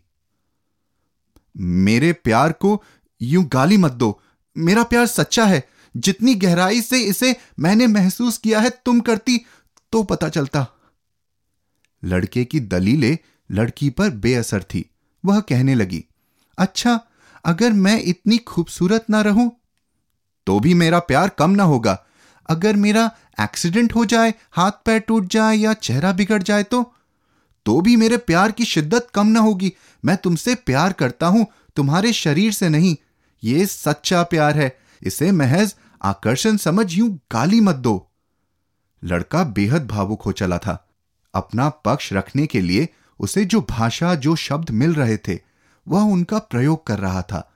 मेरे 1.57 2.13
प्यार 2.13 2.53
को 2.53 2.83
यूँ 3.23 3.45
गाली 3.45 3.77
मत 3.77 3.93
दो। 3.93 4.23
मेरा 4.59 4.83
प्यार 4.83 5.07
सच्चा 5.07 5.45
है। 5.45 5.69
जितनी 5.97 6.35
गहराई 6.35 6.83
से 6.83 7.01
इसे 7.01 7.37
मैंने 7.61 7.87
महसूस 7.87 8.39
किया 8.39 8.61
है, 8.61 8.71
तुम 8.71 9.01
करती 9.01 9.41
तो 9.93 10.03
पता 10.03 10.29
चलता। 10.29 10.67
लड़के 12.03 12.45
की 12.45 12.61
दलीलें 12.61 13.17
लड़की 13.51 13.91
पर 13.91 14.11
बेअसर 14.17 14.63
थी। 14.65 14.85
वह 15.25 15.41
कहने 15.41 15.75
लगी 15.75 16.05
अच्छा 16.59 16.99
अगर 17.45 17.73
मैं 17.73 18.01
इतनी 18.03 18.39
खूबसूरत 18.39 19.07
ना 19.11 19.21
रहूँ 19.21 19.51
तो 20.47 20.59
भी 20.61 20.75
मेरा 20.75 20.99
प्यार 20.99 21.29
कम 21.29 21.51
ना 21.51 21.63
होगा। 21.63 21.99
अगर 22.49 22.77
मेरा 22.77 23.11
एक्सीडेंट 23.41 23.95
हो 23.95 24.05
जाए, 24.05 24.33
हाथ 24.53 24.73
पैर 24.85 24.99
टूट 24.99 25.29
जाए 25.29 25.57
या 25.57 25.73
चेहरा 25.73 26.13
बिगड़ 26.13 26.43
जाए 26.43 26.63
तो 26.63 26.83
तो 27.67 27.81
भी 27.81 27.97
मेरे 27.97 28.17
प्यार 28.17 28.53
की 28.53 28.65
शिद्दत 28.65 29.09
कम 29.15 29.27
ना 29.27 29.41
होगी। 29.41 29.73
मैं 30.05 30.17
तुमसे 30.17 30.55
प्यार 30.57 30.93
करता 30.93 31.27
हूँ, 31.27 31.47
तुम्हारे 31.77 32.13
शरीर 32.13 32.53
से 32.53 32.69
नहीं। 32.69 32.97
ये 33.43 33.67
सच्चा 33.67 34.23
प्यार 34.23 34.59
है। 34.59 34.77
इसे 35.03 35.31
महज 35.33 35.75
आकर्षण 36.03 36.57
समझ 36.57 36.93
यूँ 36.93 37.11
गाली 37.33 37.61
मत 37.61 37.77
दो। 37.77 37.95
लड़का 39.03 39.45
बेहद 39.45 39.87
भावुक 39.87 40.23
हो 40.23 40.33
चला 40.33 40.59
था। 40.59 40.77
अपना 41.35 41.69
पक्ष 41.85 42.13
रखने 42.13 42.47
के 42.47 42.61
लिए 42.61 42.89
उसे 43.21 43.45
जो 43.45 43.61
भाषा, 43.71 44.15
जो 44.15 44.35
शब्द 44.37 44.71
मिल 44.71 44.95
रहे 44.95 45.17
थे, 45.19 45.39
वह 45.87 46.03
उनका 46.03 46.39
प्रयोग 46.39 46.87
कर 46.87 46.99
रहा 46.99 47.23
था। 47.23 47.47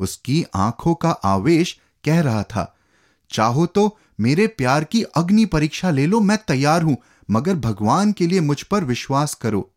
उसकी 0.00 0.44
आँखों 0.54 0.94
का 0.94 1.10
आवेश 1.10 1.78
कह 2.04 2.20
रहा 2.20 2.42
था, 2.42 2.74
चाहो 3.30 3.66
तो 3.66 3.98
मेरे 4.20 4.46
प्यार 4.46 4.84
की 4.84 5.02
अग्नि 5.02 5.44
परीक्षा 5.44 5.90
ले 5.90 6.06
लो, 6.06 6.20
मैं 6.20 6.38
तैयार 6.38 6.82
हूँ, 6.82 6.96
मगर 7.30 7.54
भगवान 7.54 8.12
के 8.12 8.26
लिए 8.26 8.40
मुझ 8.40 8.62
पर 8.62 8.84
विश्वास 8.84 9.34
करो। 9.34 9.70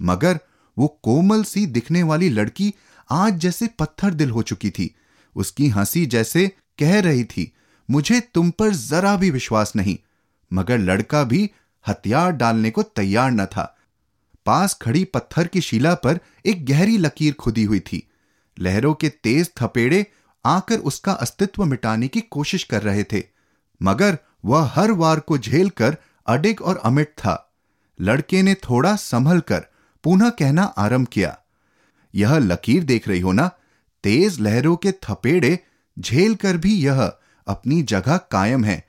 मगर 0.00 0.38
वो 0.76 0.86
कोमल 1.02 1.42
सी 1.42 1.64
दिखने 1.66 2.02
वाली 2.02 2.28
लड़की 2.28 2.72
आज 3.10 3.38
जैसे 3.38 3.66
पत्थर 3.78 4.14
दिल 4.14 4.30
हो 4.30 4.42
चुकी 4.42 4.70
थी। 4.70 4.94
उसकी 5.36 5.68
हँसी 5.68 6.04
जैसे 6.06 6.46
कह 6.78 7.00
रही 7.00 7.24
थी, 7.24 7.52
मुझे 7.88 8.20
तुम 8.34 8.50
पर 8.50 8.70
जरा 8.70 9.16
भी 9.16 9.30
विश्वास 9.30 9.72
नहीं, 9.76 9.96
मगर 10.50 10.78
लड़का 10.78 11.22
भी 11.24 11.50
हथियार 11.86 12.32
डालने 12.32 12.70
को 12.70 12.82
तैयार 12.82 13.30
न 13.30 13.46
था। 13.46 13.76
पास 14.46 14.74
खड़ी 14.74 15.04
पत्थर 15.04 15.46
की 15.46 15.60
शिला 15.60 15.94
पर 15.94 16.18
एक 16.46 16.64
गहरी 16.66 16.96
लकीर 16.98 17.32
खुदी 17.32 17.64
हुई 17.64 17.80
थी। 17.82 18.06
लहरों 18.56 18.94
के 18.94 19.08
तेज 19.08 19.50
थपेड़े 19.60 20.04
आकर 20.44 20.78
उसका 20.80 21.12
अस्तित्व 21.12 21.64
मिटाने 21.64 22.08
की 22.08 22.20
कोशिश 22.20 22.64
कर 22.64 22.82
रहे 22.82 23.04
थे, 23.04 23.22
मगर 23.80 24.18
वह 24.44 24.70
हर 24.74 24.92
वार 24.92 25.20
को 25.20 25.38
झेलकर 25.38 25.96
अडिग 26.26 26.60
और 26.62 26.80
अमिट 26.84 27.08
था। 27.18 27.46
लड़के 27.98 28.42
ने 28.42 28.54
थोड़ा 28.62 28.94
संभल 28.96 29.40
कर 29.40 29.66
पुनः 30.04 30.30
कहना 30.30 30.62
आरंभ 30.62 31.06
किया, 31.06 31.36
यह 32.14 32.36
लकीर 32.38 32.84
देख 32.84 33.08
रही 33.08 33.20
हो 33.20 33.32
ना, 33.32 33.50
तेज 34.04 34.40
लहरों 34.40 34.76
के 34.76 34.92
थपेड़े 35.02 35.58
झेल 35.96 36.34
कर 36.34 36.56
भी 36.56 36.74
यह 36.76 37.02
अपनी 37.46 37.82
जगह 37.82 38.16
कायम 38.30 38.64
है। 38.64 38.84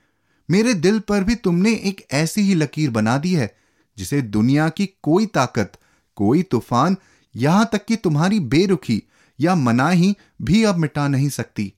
मेरे 0.52 0.74
दिल 0.74 0.98
पर 0.98 1.24
भी 1.24 1.34
तुमने 1.34 1.72
एक 1.72 2.06
ऐसी 2.12 2.40
ही 2.40 2.54
लकीर 2.54 2.90
बना 2.90 3.18
दी 3.18 3.34
है, 3.34 3.56
जिसे 3.98 4.22
दुनिया 4.22 4.68
की 4.68 4.86
कोई 5.02 5.26
ताकत, 5.26 5.72
कोई 6.16 6.42
तूफ़ान 6.42 6.96
यहाँ 7.36 7.68
तक 7.72 7.84
कि 7.84 7.96
तुम्हारी 7.96 8.40
बेरुखी 8.40 9.02
या 9.40 9.54
मनाही 9.54 10.16
भी 10.42 10.64
अब 10.64 10.76
मिटा 10.76 11.08
नहीं 11.08 11.28
सकती। 11.28 11.72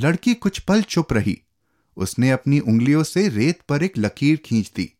लड़की 0.00 0.34
कुछ 0.34 0.58
पल 0.58 0.82
चुप 0.82 1.12
रही। 1.12 1.40
उसने 1.96 2.30
अपनी 2.30 2.58
उंगलियों 2.58 3.02
से 3.02 3.28
रेत 3.28 3.60
पर 3.68 3.82
एक 3.82 3.98
लकीर 3.98 4.36
खींच 4.36 4.72
दी। 4.76 4.92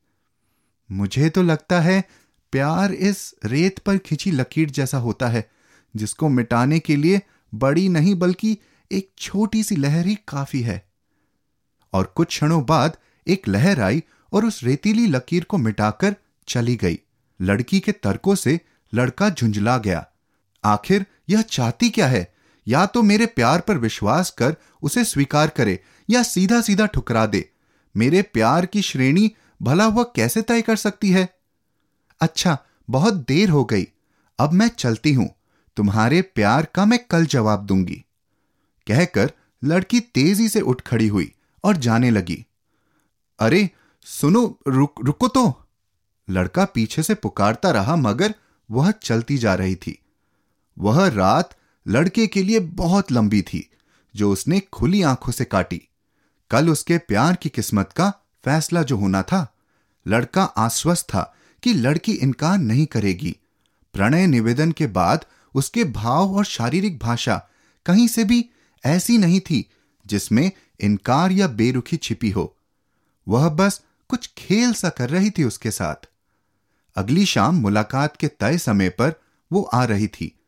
मुझे 0.92 1.30
तो 1.30 1.42
लगता 1.42 1.80
है 1.80 2.04
प्यार 2.52 2.92
इस 2.92 3.34
रेत 3.44 3.78
पर 3.78 3.98
खिंची 3.98 4.30
लकीर 4.30 4.70
जैसा 4.70 4.98
होता 4.98 5.28
है, 5.28 5.50
जिसको 5.96 6.28
मिटाने 6.28 6.78
के 6.78 6.96
लिए 6.96 7.20
बड़ी 7.54 7.88
नहीं 7.88 8.14
बल्कि 8.14 8.58
एक 8.92 9.10
छोटी 9.18 9.62
सी 9.62 9.76
लहर 9.76 10.06
ही 10.06 10.18
काफ़ी 10.28 10.60
है। 10.60 10.93
और 11.94 12.12
कुछ 12.16 12.28
क्षणों 12.28 12.66
बाद 12.66 12.96
एक 13.28 13.48
लहर 13.48 13.80
आई 13.80 14.02
और 14.32 14.44
उस 14.44 14.64
रेतीली 14.64 15.06
लकीर 15.06 15.44
को 15.44 15.58
मिटाकर 15.58 16.16
चली 16.48 16.76
गई। 16.76 16.98
लड़की 17.42 17.80
के 17.80 17.92
तर्कों 17.92 18.34
से 18.34 18.60
लड़का 18.94 19.30
झुंझला 19.30 19.78
गया। 19.78 20.06
आखिर, 20.64 21.06
यह 21.28 21.42
चाहती 21.42 21.90
क्या 21.90 22.06
है? 22.06 22.34
या 22.68 22.86
तो 22.86 23.02
मेरे 23.02 23.26
प्यार 23.26 23.60
पर 23.60 23.78
विश्वास 23.78 24.30
कर 24.30 24.56
उसे 24.82 25.04
स्वीकार 25.04 25.48
करे 25.48 25.80
या 26.10 26.22
सीधा 26.22 26.60
सीधा 26.60 26.86
ठुकरा 26.86 27.26
दे। 27.26 27.50
मेरे 27.96 28.22
प्यार 28.22 28.66
की 28.66 28.82
श्रेणी 28.82 29.32
भला 29.62 29.88
वह 29.88 30.02
कैसे 30.02 30.42
तय 30.42 30.62
कर 30.62 30.76
सकती 30.76 31.10
है? 31.10 31.28
अच्छा 32.20 32.58
बहुत 32.90 33.14
देर 33.14 33.48
हो 33.48 33.64
गई। 33.64 33.86
अब 34.38 34.52
मैं 34.52 34.68
चलती 34.68 35.12
हूँ। 35.12 35.34
तुम्हारे 35.76 36.22
प्यार 36.22 36.66
का 36.74 36.84
मैं 36.84 36.98
कल 37.10 37.26
जवाब 37.26 37.66
दूँगी। 37.66 38.04
कहकर 38.86 39.32
लड़की 39.64 40.00
तेज़ी 40.00 40.48
से 40.48 40.60
उठ 40.60 40.80
खड़ी 40.80 41.08
हुई। 41.08 41.34
और 41.64 41.76
जाने 41.76 42.10
लगी। 42.10 42.46
अरे, 43.38 43.70
सुनो, 44.04 44.58
रुक, 44.68 44.94
रुको 45.04 45.28
तो। 45.28 45.64
लड़का 46.30 46.64
पीछे 46.64 47.02
से 47.02 47.14
पुकारता 47.14 47.70
रहा, 47.70 47.96
मगर 47.96 48.34
वह 48.70 48.90
चलती 48.90 49.38
जा 49.38 49.54
रही 49.54 49.76
थी। 49.76 50.02
वह 50.78 51.08
रात 51.08 51.56
लड़के 51.88 52.26
के 52.26 52.42
लिए 52.42 52.60
बहुत 52.60 53.12
लंबी 53.12 53.42
थी, 53.42 53.70
जो 54.16 54.32
उसने 54.32 54.60
खुली 54.60 55.02
आँखों 55.02 55.32
से 55.32 55.44
काटी। 55.44 55.88
कल 56.50 56.68
उसके 56.68 56.98
प्यार 56.98 57.36
की 57.36 57.48
किस्मत 57.48 57.92
का 57.96 58.12
फैसला 58.44 58.82
जो 58.82 58.96
होना 58.96 59.22
था, 59.22 59.54
लड़का 60.06 60.44
आश्वस्त 60.44 61.04
था 61.04 61.34
कि 61.62 61.74
लड़की 61.74 62.12
इनकार 62.12 62.58
नहीं 62.58 62.86
करेगी। 62.86 63.36
प्रणय 63.92 64.26
निवेदन 64.26 64.72
के 64.72 64.86
बाद 64.86 65.24
उसके 65.54 65.84
भाव 65.84 66.36
और 66.36 66.44
शारीरिक 66.44 66.98
भाषा 66.98 67.48
कहीं 67.86 68.08
से 68.08 68.24
भी 68.24 68.50
ऐसी 68.84 69.18
नहीं 69.18 69.40
थी, 69.40 69.70
जिसमें 70.06 70.52
इनकार 70.80 71.32
या 71.32 71.48
बेरुखी 71.48 71.96
छिपी 71.96 72.30
हो। 72.30 72.56
वह 73.28 73.48
बस 73.48 73.82
कुछ 74.08 74.30
खेल 74.38 74.72
सा 74.72 74.88
कर 74.88 75.10
रही 75.10 75.30
थी 75.30 75.44
उसके 75.44 75.70
साथ। 75.70 76.08
अगली 76.96 77.26
शाम 77.26 77.54
मुलाकात 77.54 78.16
के 78.16 78.28
तय 78.28 78.58
समय 78.58 78.88
पर 78.88 79.14
वो 79.52 79.62
आ 79.62 79.84
रही 79.84 80.06
थी। 80.06 80.38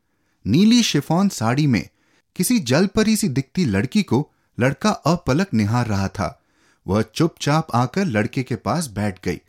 नीली 0.47 0.83
शिफॉन 0.83 1.29
साड़ी 1.29 1.67
में 1.67 1.89
किसी 2.37 2.59
जल 2.59 2.87
परी 2.87 3.17
सी 3.17 3.29
दिखती 3.29 3.65
लड़की 3.65 4.03
को 4.03 4.33
लड़का 4.61 4.91
अपलक 4.91 5.55
निहार 5.55 5.87
रहा 5.87 6.09
था। 6.09 6.43
वह 6.87 7.03
चुपचाप 7.03 7.67
आकर 7.75 8.05
लड़के 8.05 8.43
के 8.43 8.57
पास 8.57 8.87
बैठ 8.87 9.25
गई। 9.25 9.41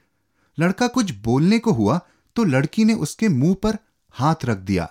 लड़का 0.60 0.88
कुछ 0.88 1.12
बोलने 1.12 1.60
को 1.60 1.72
हुआ 1.72 2.00
तो 2.36 2.44
लड़की 2.44 2.86
ने 2.86 2.94
उसके 2.94 3.30
मुँह 3.30 3.56
पर 3.64 3.78
हाथ 4.12 4.36
रख 4.46 4.58
दिया। 4.58 4.86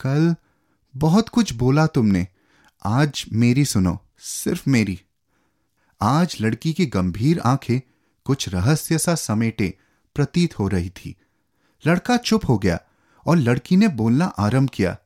कल 0.00 0.34
बहुत 0.96 1.28
कुछ 1.28 1.52
बोला 1.52 1.86
तुमने। 1.86 2.26
आज 2.84 3.24
मेरी 3.32 3.64
सुनो। 3.64 4.03
सिर्फ़ 4.24 4.70
मेरी। 4.70 5.00
आज 6.00 6.36
लड़की 6.40 6.72
की 6.72 6.86
गंभीर 6.86 7.40
आँखें 7.40 7.80
कुछ 8.26 8.48
रहस्य 8.48 8.98
सा 8.98 9.14
समेटे 9.14 9.78
प्रतीत 10.16 10.58
हो 10.58 10.68
रही 10.68 10.90
थी। 10.90 11.16
लड़का 11.86 12.16
चुप 12.16 12.48
हो 12.48 12.58
गया 12.58 12.78
और 13.26 13.36
लड़की 13.36 13.76
ने 13.76 13.88
बोलना 13.88 14.24
आरंभ 14.24 14.70
किया, 14.70 14.96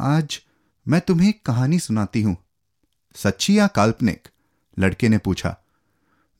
आज 0.00 0.40
मैं 0.88 1.00
तुम्हें 1.00 1.28
एक 1.28 1.44
कहानी 1.46 1.78
सुनाती 1.78 2.22
हूँ। 2.22 2.36
सच्ची 3.14 3.58
या 3.58 3.66
काल्पनिक? 3.66 4.28
लड़के 4.78 5.08
ने 5.08 5.18
पूछा, 5.18 5.56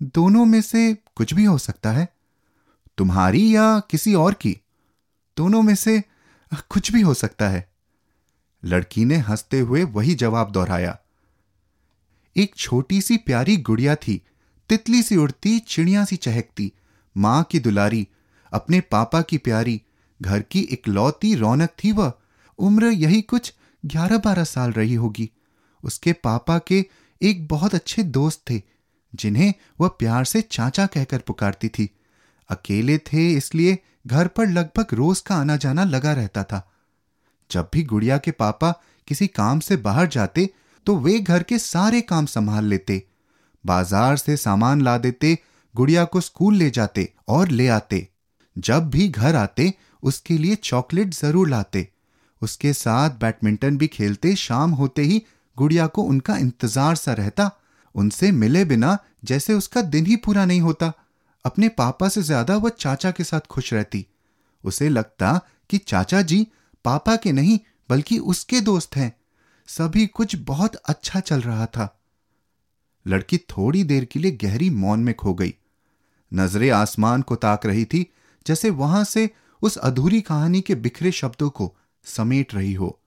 दोनों 0.03 0.45
में 0.45 0.63
से 0.63 0.95
कुछ 0.95 1.35
भी 1.35 1.45
हो 1.45 1.59
सकता 1.59 1.93
है? 1.93 2.09
तुम्हारी 2.99 3.57
या 3.57 3.81
किसी 3.81 4.15
और 4.15 4.35
की? 4.35 4.57
दोनों 5.37 5.63
में 5.63 5.75
से 5.75 6.03
कुछ 6.71 6.93
भी 6.93 7.01
हो 7.01 7.15
सकता 7.15 7.49
है? 7.49 7.73
लड़की 8.65 9.05
ने 9.05 9.17
हँसते 9.17 9.61
हुए 9.61 9.85
वही 9.85 10.15
जवाब 10.15 10.51
दोहराया 10.51 10.99
एक 12.37 12.55
छोटी 12.57 13.01
सी 13.01 13.17
प्यारी 13.17 13.57
गुड़िया 13.57 13.95
थी। 13.95 14.23
तितली 14.69 15.03
सी 15.03 15.17
उड़ती, 15.17 15.59
चिड़िया 15.59 16.05
सी 16.05 16.17
चहकती। 16.17 16.73
माँ 17.17 17.43
की 17.43 17.61
दुलारी, 17.61 18.09
अपने 18.53 18.81
पापा 18.81 19.23
की 19.23 19.39
प्यारी। 19.39 19.83
घर 20.23 20.43
की 20.43 20.61
इकलौती 20.61 21.35
रौनक 21.35 21.71
थी 21.85 21.93
वह। 21.93 22.13
उम्र 22.59 22.87
यही 22.87 23.23
कुछ 23.23 23.55
ग्यारह 23.87 24.19
बारह 24.19 24.45
साल 24.45 24.73
रही 24.73 24.95
होगी। 24.95 25.31
उसके 25.85 26.13
पापा 26.13 26.59
के 26.59 26.87
एक 27.23 27.49
बहुत 27.49 27.75
अच्छे 27.75 28.03
दोस्त 28.03 28.51
थे, 28.51 28.63
जिन्हें 29.15 29.55
वह 29.81 29.89
प्यार 29.89 30.25
से 30.25 30.41
चाचा 30.41 30.87
कहकर 30.87 31.19
पुकारती 31.19 31.69
थी। 31.69 31.91
अकेले 32.49 32.99
थे, 32.99 33.33
इसलिए 33.33 33.79
घर 34.07 34.27
पर 34.27 34.47
लगभग 34.49 34.87
रोज 34.93 35.21
का 35.21 35.37
आना 35.37 35.57
जाना 35.57 35.85
लगा 35.85 36.13
रहता 36.13 36.45
था। 36.45 36.73
जब 37.51 37.71
भी 37.73 37.83
गुड़िया 37.83 38.19
के 38.19 38.31
पापा 38.31 38.83
किसी 39.09 39.27
काम 39.27 39.61
से 39.61 39.77
बाहर 39.77 40.07
जाते 40.07 40.51
तो 40.87 40.97
वे 40.97 41.19
घर 41.19 41.43
के 41.43 41.59
सारे 41.59 42.01
काम 42.01 42.27
संभाल 42.27 42.65
लेते। 42.65 43.03
बाज़ार 43.65 44.17
से 44.17 44.37
सामान 44.37 44.81
ला 44.81 44.97
देते, 44.99 45.39
गुड़िया 45.75 46.05
को 46.05 46.21
स्कूल 46.21 46.55
ले 46.55 46.71
जाते 46.71 47.13
और 47.29 47.49
ले 47.49 47.69
आते। 47.69 48.07
जब 48.57 48.89
भी 48.91 49.09
घर 49.09 49.37
आते, 49.37 49.73
उसके 50.03 50.39
लिए 50.39 50.55
चॉकलेट 50.55 51.15
ज़रूर 51.15 51.49
लाते। 51.49 51.89
उसके 52.43 52.73
साथ 52.73 53.11
बैडमिंटन 53.11 53.77
भी 53.77 53.87
खेलते, 53.87 54.35
शाम 54.37 54.71
होते 54.71 55.03
ही 55.03 55.23
गुड़िया 55.57 55.87
को 55.87 56.03
उनका 56.03 56.37
इंतज़ार 56.37 56.95
सा 56.95 57.13
रहता। 57.13 57.51
उनसे 57.95 58.31
मिले 58.33 58.65
बिना 58.65 58.99
जैसे 59.25 59.55
उसका 59.55 59.83
दिन 59.83 60.07
ही 60.07 60.17
पूरा 60.17 60.45
नहीं 60.45 60.61
होता। 60.61 60.93
अपने 61.45 61.69
पापा 61.69 62.09
से 62.09 62.23
ज़्यादा 62.23 62.57
वह 62.57 62.71
चाचा 62.71 63.11
के 63.11 63.25
साथ 63.25 63.47
खुश 63.47 63.73
रहती। 63.73 64.07
उसे 64.65 64.89
लगता 64.89 65.41
कि 65.71 65.79
चाचा 65.79 66.23
जी 66.23 66.47
पापा 66.85 67.17
के 67.17 67.33
नहीं, 67.33 67.59
बल्कि 67.91 68.19
उसके 68.19 68.61
दोस्त 68.61 68.97
हैं। 68.97 69.13
सभी 69.67 70.07
कुछ 70.07 70.37
बहुत 70.37 70.75
अच्छा 70.75 71.21
चल 71.21 71.41
रहा 71.41 71.67
था। 71.67 72.01
लड़की 73.07 73.39
थोड़ी 73.39 73.85
देर 73.85 74.05
के 74.05 74.21
लिए 74.21 74.31
गहरी 74.31 74.71
मौन 74.71 75.01
में 75.01 75.15
खो 75.15 75.35
गई। 75.35 75.55
नज़रें 76.35 76.71
आसमान 76.71 77.23
को 77.23 77.37
ताक 77.37 77.67
रही 77.67 77.85
थी, 77.85 78.13
जैसे 78.47 78.71
वहाँ 78.71 79.05
से 79.05 79.31
उस 79.63 79.77
अधूरी 79.77 80.21
कहानी 80.21 80.61
के 80.61 80.75
बिखरे 80.75 81.13
शब्दों 81.13 81.51
को 81.51 81.77
समेट 82.05 82.55
रही 82.55 82.75
हो। 82.75 83.01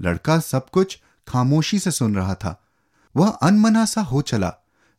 लड़का 0.00 0.38
सब 0.38 0.70
कुछ 0.70 1.00
खामोशी 1.28 1.78
से 1.78 1.90
सुन 1.90 2.14
रहा 2.14 2.34
था। 2.34 2.64
वह 3.16 3.28
अनमना 3.28 3.84
सा 3.84 4.00
हो 4.00 4.22
चला। 4.22 4.54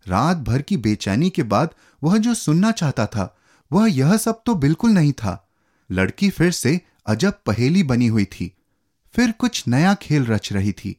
रात 0.08 0.38
भर 0.38 0.62
की 0.62 0.78
बेचैनी 0.78 1.30
के 1.30 1.44
बाद 1.44 1.70
वह 2.04 2.18
जो 2.18 2.34
सुनना 2.34 2.72
चाहता 2.72 3.06
था, 3.06 3.38
वह 3.72 3.92
यह 3.92 4.18
सब 4.18 4.44
तो 4.46 4.56
बिल्कुल 4.56 4.92
नहीं 4.92 5.14
था। 5.14 5.50
लड़की 5.92 6.30
फिर 6.30 6.52
से 6.52 6.82
अजब 7.06 7.34
पहेली 7.46 7.84
बनी 7.84 8.08
हुई 8.08 8.26
थी। 8.26 8.57
फिर 9.18 9.32
कुछ 9.32 9.64
नया 9.68 9.94
खेल 9.94 10.26
रच 10.26 10.52
रही 10.54 10.72
थी। 10.74 10.96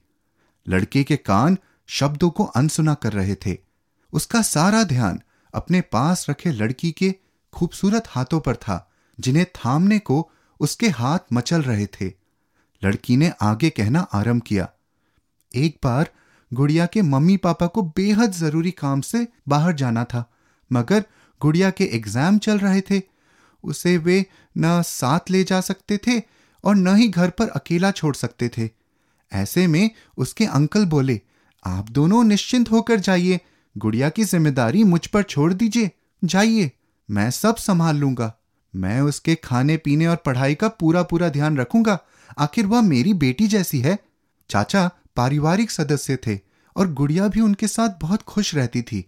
लड़के 0.67 1.03
के 1.05 1.17
कान 1.19 1.57
शब्दों 1.89 2.31
को 2.31 2.45
अनसुना 2.45 2.95
कर 2.95 3.13
रहे 3.13 3.35
थे। 3.37 3.57
उसका 4.13 4.41
सारा 4.43 4.83
ध्यान 4.85 5.21
अपने 5.55 5.81
पास 5.87 6.27
रखे 6.31 6.53
लड़की 6.53 6.91
के 6.93 7.15
खूबसूरत 7.53 8.09
हाथों 8.09 8.41
पर 8.41 8.57
था, 8.57 8.91
जिन्हें 9.19 9.45
थामने 9.57 9.99
को 10.01 10.31
उसके 10.61 10.89
हाथ 10.91 11.33
मचल 11.33 11.63
रहे 11.63 11.87
थे। 11.91 12.07
लड़की 12.83 13.17
ने 13.17 13.33
आगे 13.43 13.71
कहना 13.71 14.01
आरंभ 14.13 14.43
किया, 14.43 14.69
एक 15.53 15.79
बार 15.85 16.11
गुड़िया 16.53 16.87
के 16.87 17.03
मम्मी 17.03 17.37
पापा 17.37 17.67
को 17.67 17.83
बेहद 17.97 18.33
ज़रूरी 18.33 18.71
काम 18.73 19.01
से 19.03 19.27
बाहर 19.49 19.75
जाना 19.75 20.05
था, 20.05 20.25
मगर 20.71 21.05
गुड़िया 21.41 21.71
के 21.71 21.85
एग्ज़ाम 21.97 22.39
चल 22.39 22.59
रहे 22.59 22.81
थे, 22.81 23.01
उसे 23.65 23.97
वे 23.99 24.25
न 24.57 24.83
साथ 24.83 25.31
ले 25.31 25.45
जा 25.45 25.61
सकते 25.61 25.99
थे 25.99 26.19
और 26.69 26.77
न 26.77 26.97
ही 26.97 27.09
घर 27.09 27.31
पर 27.31 27.49
अकेला 27.49 27.91
छोड़ 27.91 28.15
सकते 28.15 28.49
थे। 28.49 28.69
ऐसे 29.33 29.67
में 29.67 29.91
उसके 30.17 30.45
अंकल 30.45 30.85
बोले, 30.85 31.21
आप 31.65 31.91
दोनों 31.91 32.23
निश्चिंत 32.25 32.71
होकर 32.71 33.01
जाइए। 33.01 33.41
गुड़िया 33.77 34.09
की 34.09 34.25
ज़िम्मेदारी 34.25 34.85
मुझ 34.85 35.07
पर 35.07 35.23
छोड़ 35.23 35.53
दीजिए। 35.53 35.91
जाइए, 36.23 36.71
मैं 37.09 37.31
सब 37.31 37.57
संभाल 37.57 37.97
लूँगा। 37.97 38.33
मैं 38.75 39.01
उसके 39.01 39.35
खाने, 39.35 39.77
पीने 39.77 40.07
और 40.07 40.17
पढ़ाई 40.17 40.55
का 40.55 40.69
पूरा 40.69 41.03
पूरा 41.03 41.29
ध्यान 41.29 41.57
रखूँगा। 41.57 41.99
आखिर 42.39 42.67
वह 42.67 42.81
मेरी 42.81 43.15
बेटी 43.15 43.47
जैसी 43.47 43.81
है। 43.81 43.99
चाचा 44.51 44.91
पारिवारिक 45.17 45.71
सदस्य 45.71 46.17
थे 46.27 46.39
और 46.77 46.93
गुड़िया 46.93 47.29
भी 47.29 47.41
उनके 47.41 47.69
साथ 47.69 48.01
बहुत 48.01 48.23
खुश 48.23 48.55
रहती 48.55 48.83
थी। 48.83 49.05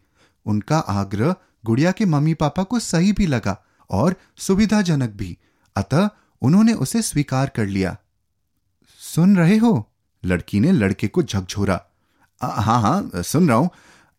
उनका 0.47 0.79
आग्रह 0.79 1.35
गुड़िया 1.65 1.93
के 1.93 2.05
मम्मी 2.05 2.35
पापा 2.35 2.63
को 2.63 2.79
सही 2.79 3.13
भी 3.13 3.27
लगा 3.27 3.57
और 3.91 4.15
सुविधाजनक 4.37 5.11
भी। 5.11 5.37
अतः 5.77 6.09
उन्होंने 6.43 6.73
उसे 6.73 7.03
स्वीकार 7.03 7.49
कर 7.49 7.67
लिया। 7.67 7.97
सुन 9.01 9.37
रहे 9.37 9.57
हो? 9.57 9.87
लड़की 10.23 10.61
ने 10.61 10.73
लड़के 10.73 11.09
को 11.09 11.23
झकझोरा। 11.23 11.81
हाँ 12.41 12.81
हाँ 12.83 13.23
सुन 13.23 13.49
रहा 13.49 13.57
हूँ। 13.57 13.71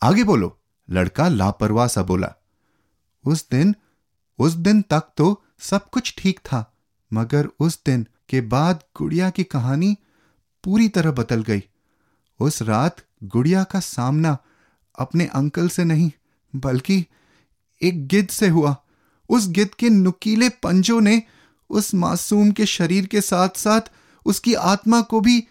आगे 0.02 0.24
बोलो। 0.24 0.58
लड़का 0.90 1.28
लापरवाह 1.28 1.88
सा 1.88 2.04
बोला। 2.04 2.34
उस 3.26 3.48
दिन 3.52 3.76
उस 4.40 4.54
दिन 4.54 4.82
तक 4.82 5.04
तो 5.18 5.44
सब 5.60 5.90
कुछ 5.90 6.14
ठीक 6.18 6.40
था, 6.40 6.74
मगर 7.12 7.48
उस 7.60 7.80
दिन 7.86 8.06
के 8.30 8.42
बाद 8.42 8.84
गुड़िया 8.98 9.30
की 9.30 9.44
कहानी 9.44 9.96
पूरी 10.64 10.88
तरह 10.90 11.12
बदल 11.12 11.42
गई। 11.44 11.64
उस 12.40 12.62
रात 12.62 13.04
गुड़िया 13.24 13.64
का 13.64 13.80
सामना 13.80 14.38
अपने 15.00 15.26
अंकल 15.26 15.70
से 15.70 15.84
नहीं, 15.84 16.12
बल्कि 16.54 17.06
एक 17.82 18.08
गिद्ध 18.08 18.30
से 18.30 18.48
हुआ। 18.48 18.76
उस 19.30 19.48
गिद्ध 19.50 19.74
के 19.74 19.90
नुकीले 19.90 20.50
पंजों 20.64 21.00
ने 21.02 21.22
उस 21.72 21.94
मासूम 21.96 22.52
के 22.52 22.66
शरीर 22.66 23.06
के 23.06 23.22
साथ 23.22 23.50
साथ 23.50 23.82
उसकी 24.26 24.54
आत्मा 24.54 25.02
को 25.02 25.22
भी 25.22 25.48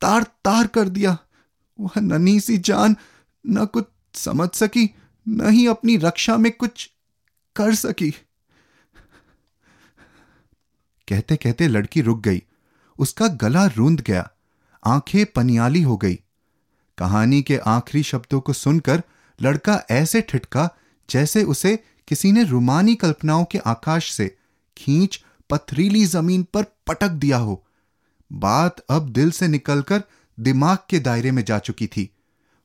तार 0.00 0.22
तार 0.22 0.66
कर 0.66 0.88
दिया। 0.88 1.18
वह 1.80 2.00
नन्ही 2.00 2.40
सी 2.40 2.58
जान 2.58 2.96
न 3.46 3.66
कुछ 3.66 3.86
समझ 4.14 4.50
सकी, 4.50 4.94
न 5.28 5.50
ही 5.50 5.66
अपनी 5.66 5.96
रक्षा 5.96 6.36
में 6.36 6.52
कुछ 6.52 6.90
कर 7.56 7.74
सकी। 7.74 8.10
कहते 11.08 11.36
कहते 11.36 11.68
लड़की 11.68 12.00
रुक 12.00 12.20
गई। 12.20 12.42
उसका 12.98 13.28
गला 13.28 13.66
रूंद 13.66 14.00
गया। 14.00 14.30
आँखें 14.86 15.26
पनियाली 15.26 15.82
हो 15.82 15.96
गई। 15.96 16.14
कहानी 16.98 17.42
के 17.42 17.56
आखिरी 17.56 18.02
शब्दों 18.02 18.40
को 18.40 18.52
सुनकर 18.52 19.02
लड़का 19.42 19.82
ऐसे 19.90 20.20
ठिठका 20.20 20.70
जैसे 21.10 21.44
उसे 21.44 21.84
किसी 22.08 22.32
ने 22.32 22.44
रुमानी 22.44 22.94
कल्पनाओं 22.94 23.44
के 23.44 23.58
आकाश 23.58 24.12
से 24.12 24.36
खींच 24.78 25.24
पथरीली 25.50 26.04
ज़मीन 26.04 26.42
पर 26.42 26.62
पटक 26.62 27.08
दिया 27.08 27.38
हो। 27.38 27.64
बात 28.32 28.80
अब 28.80 29.08
दिल 29.08 29.30
से 29.30 29.48
निकलकर 29.48 30.02
दिमाग 30.40 30.78
के 30.90 30.98
दायरे 30.98 31.30
में 31.30 31.44
जा 31.44 31.58
चुकी 31.58 31.86
थी। 31.86 32.10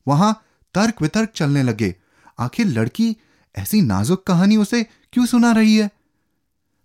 वहाँ 0.07 0.43
तर्क 0.73 1.01
वितर्क 1.01 1.29
चलने 1.35 1.63
लगे। 1.63 1.95
आखिर 2.39 2.65
लड़की 2.65 3.17
ऐसी 3.55 3.81
नाजुक 3.81 4.27
कहानी 4.27 4.57
उसे 4.57 4.83
क्यों 4.83 5.25
सुना 5.25 5.51
रही 5.51 5.77
है? 5.77 5.89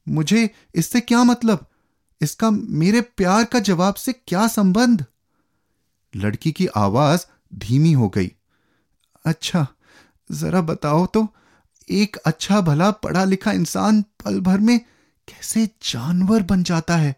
मुझे 0.09 0.51
इससे 0.75 1.01
क्या 1.01 1.25
मतलब? 1.25 1.67
इसका 2.21 2.51
मेरे 2.51 3.01
प्यार 3.01 3.45
का 3.45 3.59
जवाब 3.59 3.95
से 3.95 4.13
क्या 4.13 4.49
संबंध? 4.49 5.05
लड़की 6.17 6.53
की 6.53 6.67
आवाज़ 6.67 7.27
धीमी 7.55 7.93
हो 7.93 8.09
गई। 8.09 8.33
अच्छा 9.25 9.67
जरा 10.33 10.61
बताओ 10.61 11.07
तो 11.07 11.29
एक 11.91 12.17
अच्छा 12.17 12.61
भला 12.61 12.91
पढ़ा 12.91 13.25
लिखा 13.25 13.53
इंसान 13.53 14.03
पल 14.03 14.41
भर 14.41 14.59
में 14.59 14.81
कैसे 15.29 15.67
जानवर 15.67 16.43
बन 16.43 16.63
जाता 16.63 16.97
है? 16.97 17.17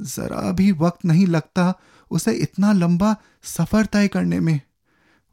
जरा 0.00 0.52
भी 0.52 0.72
वक्त 0.72 1.04
नहीं 1.04 1.26
लगता 1.26 1.74
उसे 2.10 2.32
इतना 2.32 2.72
लंबा 2.72 3.16
सफ़र 3.42 3.86
तय 3.86 4.08
करने 4.08 4.40
में। 4.40 4.60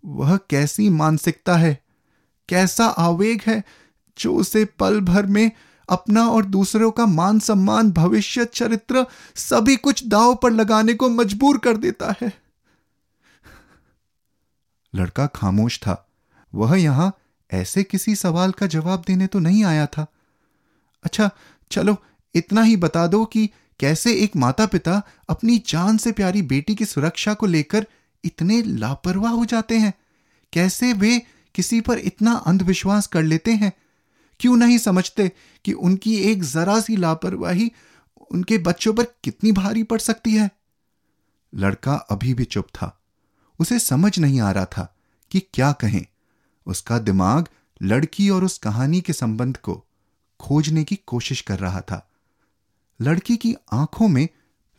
वह 0.06 0.38
कैसी 0.38 0.90
मानसिकता 0.90 1.58
है? 1.58 1.84
कैसा 2.50 2.86
आवेग 2.86 3.42
है 3.48 3.64
जो 4.18 4.36
उसे 4.36 4.66
पल 4.66 5.02
भर 5.02 5.26
में 5.26 5.52
अपना 5.90 6.28
और 6.28 6.46
दूसरों 6.46 6.92
का 6.92 7.06
मान 7.06 7.40
सम्मान 7.40 7.92
भविष्य, 7.92 8.46
चरित्र, 8.46 9.06
सभी 9.36 9.76
कुछ 9.76 10.08
दाव 10.08 10.36
पर 10.36 10.52
लगाने 10.52 10.94
को 10.94 11.10
मजबूर 11.10 11.58
कर 11.58 11.78
देता 11.78 12.16
है? 12.22 12.34
लड़का 14.96 15.28
खामोश 15.28 15.80
था। 15.80 16.10
वह 16.56 16.82
यहाँ 16.82 17.18
ऐसे 17.52 17.84
किसी 17.84 18.16
सवाल 18.16 18.52
का 18.52 18.66
जवाब 18.68 19.04
देने 19.08 19.28
तो 19.28 19.40
नहीं 19.40 19.64
आया 19.64 19.86
था। 19.86 20.06
अच्छा 21.04 21.30
चलो, 21.74 21.98
इतना 22.36 22.62
ही 22.62 22.76
बता 22.76 23.08
दो 23.08 23.26
कि 23.26 23.50
कैसे 23.80 24.16
एक 24.16 24.36
माता 24.36 24.66
पिता 24.66 25.04
अपनी 25.30 25.64
जान 25.68 25.98
से 25.98 26.12
प्यारी 26.12 26.42
बेटी 26.42 26.76
की 26.76 26.86
सुरक्षा 26.86 27.34
को 27.34 27.46
लेकर 27.46 27.88
इतने 28.26 28.64
लापरवाह 28.64 29.32
हो 29.32 29.46
जाते 29.46 29.78
हैं? 29.78 29.94
कैसे 30.54 30.94
वे 30.94 31.22
किसी 31.56 31.82
पर 31.82 31.98
इतना 31.98 32.34
अंधविश्वास 32.34 33.08
कर 33.08 33.24
लेते 33.24 33.52
हैं? 33.52 33.74
क्यों 34.40 34.58
नहीं 34.58 34.78
समझते 34.78 35.32
कि 35.66 35.74
उनकी 35.74 36.16
एक 36.16 36.44
जरा 36.44 36.80
सी 36.80 36.98
लापरवाही 36.98 37.72
उनके 38.32 38.58
बच्चों 38.58 38.94
पर 38.94 39.04
कितनी 39.04 39.52
भारी 39.52 39.84
पड़ 39.84 40.00
सकती 40.00 40.36
है? 40.36 40.50
लड़का 41.56 41.94
अभी 41.94 42.34
भी 42.34 42.44
चुप 42.44 42.66
था। 42.66 43.02
उसे 43.60 43.80
समझ 43.80 44.20
नहीं 44.20 44.42
आ 44.42 44.52
रहा 44.52 44.66
था 44.66 44.96
कि 45.32 45.40
क्या 45.40 45.72
कहें। 45.72 46.06
उसका 46.66 47.00
दिमाग 47.00 47.48
लड़की 47.82 48.30
और 48.30 48.44
उस 48.44 48.58
कहानी 48.58 49.02
के 49.02 49.14
संबंध 49.14 49.58
को 49.58 49.86
खोजने 50.44 50.84
की 50.84 50.96
कोशिश 51.08 51.42
कर 51.42 51.60
रहा 51.60 51.82
था। 51.82 52.08
लड़की 53.00 53.38
की 53.38 53.56
आँखों 53.74 54.08
में, 54.08 54.28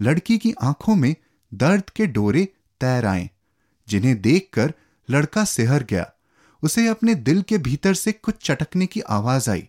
लड़की 0.01 0.39
की 0.39 0.55
आँखों 0.63 0.95
में 0.97 1.15
दर्द 1.53 1.91
के 1.91 2.07
डोरे 2.07 2.45
तैर 2.81 3.07
आए, 3.07 3.31
जिन्हें 3.89 4.21
देखकर 4.23 4.75
लड़का 5.09 5.45
सिहर 5.45 5.85
गया। 5.85 6.11
उसे 6.63 6.87
अपने 6.89 7.15
दिल 7.15 7.43
के 7.43 7.59
भीतर 7.59 7.95
से 7.95 8.13
कुछ 8.13 8.35
चटकने 8.43 8.87
की 8.87 9.01
आवाज़ 9.01 9.51
आई। 9.51 9.69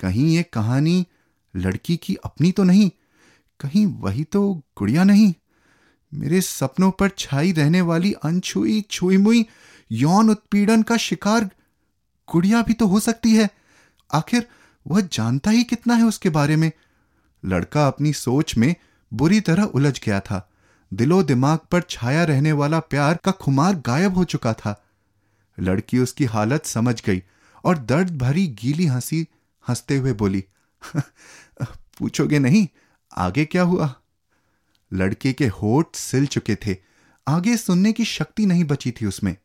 कहीं 0.00 0.26
ये 0.26 0.42
कहानी 0.42 1.06
लड़की 1.54 1.96
की 1.96 2.14
अपनी 2.14 2.52
तो 2.52 2.64
नहीं, 2.64 2.90
कहीं 3.60 3.86
वही 3.86 4.24
तो 4.24 4.52
गुड़िया 4.78 5.04
नहीं। 5.04 5.32
मेरे 6.12 6.40
सपनों 6.40 6.90
पर 6.90 7.08
छाई 7.08 7.52
रहने 7.52 7.80
वाली 7.80 8.12
अनछुई 8.12 8.80
छुई 8.90 9.16
मुई 9.16 9.44
यौन 9.90 10.30
उत्पीड़न 10.30 10.82
का 10.82 10.96
शिकार 10.96 11.50
गुड़िया 12.28 12.62
भी 12.62 12.74
तो 12.74 12.86
हो 12.86 13.00
सकती 13.00 13.34
है। 13.36 13.48
आखिर 14.10 14.46
वह 14.86 15.00
जानता 15.00 15.50
ही 15.50 15.64
कितना 15.64 15.94
है 15.94 16.04
उसके 16.04 16.30
बारे 16.30 16.56
में। 16.56 16.72
लड़का 17.44 17.86
अपनी 17.86 18.12
सोच 18.12 18.56
में 18.56 18.74
बुरी 19.14 19.40
तरह 19.40 19.62
उलझ 19.62 20.00
गया 20.04 20.20
था। 20.20 20.50
दिलो 20.94 21.22
दिमाग 21.22 21.58
पर 21.58 21.80
छाया 21.80 22.24
रहने 22.24 22.52
वाला 22.52 22.80
प्यार 22.80 23.18
का 23.24 23.30
खुमार 23.30 23.74
गायब 23.74 24.14
हो 24.14 24.24
चुका 24.24 24.52
था। 24.52 24.84
लड़की 25.60 25.98
उसकी 25.98 26.24
हालत 26.24 26.66
समझ 26.66 27.02
गई 27.04 27.22
और 27.64 27.78
दर्द 27.78 28.18
भरी 28.18 28.46
गीली 28.46 28.86
हँसी 28.86 29.26
हँसते 29.68 29.96
हुए 29.96 30.12
बोली, 30.12 30.44
पूछोगे 31.98 32.38
नहीं, 32.38 32.68
आगे 33.16 33.44
क्या 33.44 33.62
हुआ? 33.62 33.94
लड़के 34.92 35.32
के 35.32 35.46
होठ 35.46 35.96
सिल 35.96 36.26
चुके 36.26 36.56
थे। 36.56 36.76
आगे 37.28 37.56
सुनने 37.56 37.92
की 37.92 38.04
शक्ति 38.04 38.46
नहीं 38.46 38.64
बची 38.64 38.90
थी 38.90 39.06
उसमें। 39.06 39.36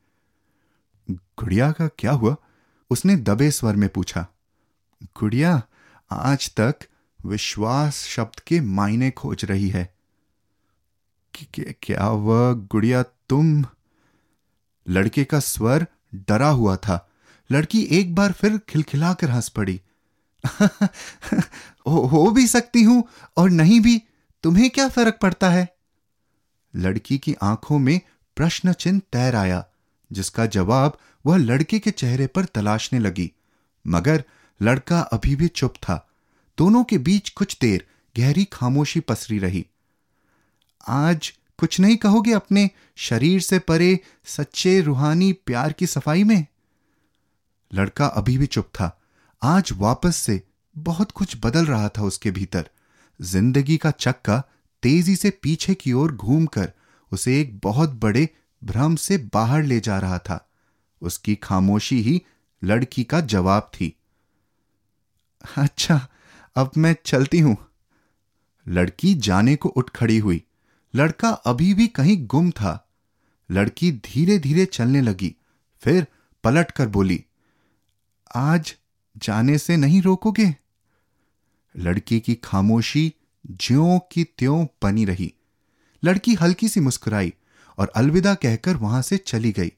गुड़िया 1.12 1.72
का 1.72 1.88
क्या 1.88 2.12
हुआ? 2.12 2.36
उसने 2.90 3.16
दबे 3.16 3.52
स्वर 3.52 3.76
में 3.76 3.90
पूछा। 3.90 4.28
गुड़िया 5.04 5.64
आज 6.12 6.56
तक 6.60 6.76
विश्वास 7.26 8.04
शब्द 8.04 8.40
के 8.40 8.62
मायने 8.62 9.12
खोज 9.12 9.46
रही 9.46 9.70
है। 9.70 9.94
क्या 11.56 12.10
वह 12.10 12.54
गुड़िया 12.54 13.04
तुम? 13.04 13.66
लड़के 14.90 15.24
का 15.24 15.40
स्वर 15.40 15.88
डरा 16.16 16.50
हुआ 16.50 16.76
था। 16.76 17.10
लड़की 17.52 17.82
एक 17.82 18.16
बार 18.16 18.32
फिर 18.32 18.58
खिलखिलाकर 18.58 19.30
हंस 19.30 19.50
पड़ी। 19.50 19.82
हो, 21.88 22.00
हो 22.00 22.32
भी 22.32 22.48
सकती 22.48 22.84
हूँ 22.84 23.04
और 23.38 23.50
नहीं 23.50 23.82
भी 23.82 24.04
तुम्हें 24.44 24.70
क्या 24.70 24.90
फ़र्क 24.90 25.20
पड़ता 25.22 25.50
है? 25.50 25.76
लड़की 26.76 27.18
की 27.18 27.36
आँखों 27.42 27.80
में 27.80 28.02
प्रश्न 28.36 28.74
चिन्ह 28.74 29.00
तैर 29.00 29.36
आया 29.36 29.66
जिसका 30.12 30.46
जवाब 30.46 30.98
वह 31.26 31.38
लड़के 31.38 31.80
के 31.80 31.92
चेहरे 31.92 32.28
पर 32.28 32.46
तलाशने 32.46 33.00
लगी। 33.00 33.32
मगर 33.88 34.24
लड़का 34.62 35.00
अभी 35.00 35.36
भी 35.36 35.48
चुप 35.48 35.76
था। 35.76 36.10
दोनों 36.58 36.84
के 36.84 36.98
बीच 36.98 37.30
कुछ 37.30 37.58
देर 37.62 37.88
गहरी 38.18 38.46
खामोशी 38.46 39.00
पसरी 39.00 39.40
रही। 39.40 39.66
आज 40.88 41.34
कुछ 41.58 41.80
नहीं 41.80 41.98
कहोगे 41.98 42.32
अपने 42.32 42.70
शरीर 42.96 43.42
से 43.42 43.60
परे 43.60 44.00
सच्चे 44.26 44.82
रूहानी 44.82 45.34
प्यार 45.34 45.74
की 45.74 45.88
सफ़ाई 45.88 46.24
में? 46.24 46.46
लड़का 47.74 48.06
अभी 48.06 48.38
भी 48.38 48.46
चुप 48.46 48.66
था। 48.66 49.02
आज 49.44 49.70
वापस 49.74 50.16
से 50.16 50.44
बहुत 50.78 51.12
कुछ 51.12 51.38
बदल 51.44 51.66
रहा 51.66 51.90
था 51.90 52.02
उसके 52.02 52.32
भीतर। 52.32 52.70
ज़िंदगी 53.22 53.78
का 53.78 53.92
चक्का 53.92 54.44
तेज़ी 54.84 55.16
से 55.16 55.30
पीछे 55.30 55.74
की 55.74 55.94
ओर 55.94 56.16
घूमकर 56.16 56.72
उसे 57.12 57.42
एक 57.42 57.60
बहुत 57.60 57.90
बड़े 57.90 58.30
भ्रम 58.64 58.96
से 58.96 59.18
बाहर 59.18 59.64
ले 59.64 59.80
जा 59.80 60.00
रहा 60.00 60.20
था। 60.20 60.50
उसकी 61.02 61.36
खामोशी 61.36 62.02
ही 62.02 62.22
लड़की 62.64 63.04
का 63.04 63.22
जवाब 63.22 63.72
थी। 63.74 63.97
अच्छा 65.58 66.08
अब 66.56 66.72
मैं 66.78 66.96
चलती 67.06 67.40
हूँ। 67.40 67.58
लड़की 68.68 69.14
जाने 69.16 69.56
को 69.56 69.70
उठ 69.70 69.90
खड़ी 69.90 70.18
हुई। 70.18 70.44
लड़का 70.96 71.30
अभी 71.30 71.74
भी 71.74 71.88
कहीं 71.88 72.28
गुम 72.28 72.52
था। 72.52 72.90
लड़की 73.52 73.92
धीरे 73.92 74.40
धीरे 74.40 74.66
चलने 74.66 75.02
लगी, 75.02 75.36
फिर 75.82 76.08
पलट 76.44 76.72
कर 76.72 76.88
बोली, 76.88 77.26
आज 78.36 78.76
जाने 79.18 79.58
से 79.58 79.78
नहीं 79.78 80.02
रोकोगे? 80.02 80.56
लड़की 81.78 82.20
की 82.20 82.36
खामोशी 82.36 83.14
ज्यो 83.52 84.00
की 84.12 84.24
त्यों 84.24 84.66
बनी 84.84 85.06
रही। 85.06 85.34
लड़की 86.04 86.34
हल्की 86.34 86.68
सी 86.68 86.80
मुस्कुराई 86.80 87.34
और 87.78 87.92
अलविदा 87.96 88.36
कहकर 88.36 88.78
वहाँ 88.78 89.02
से 89.02 89.18
चली 89.18 89.52
गई। 89.52 89.72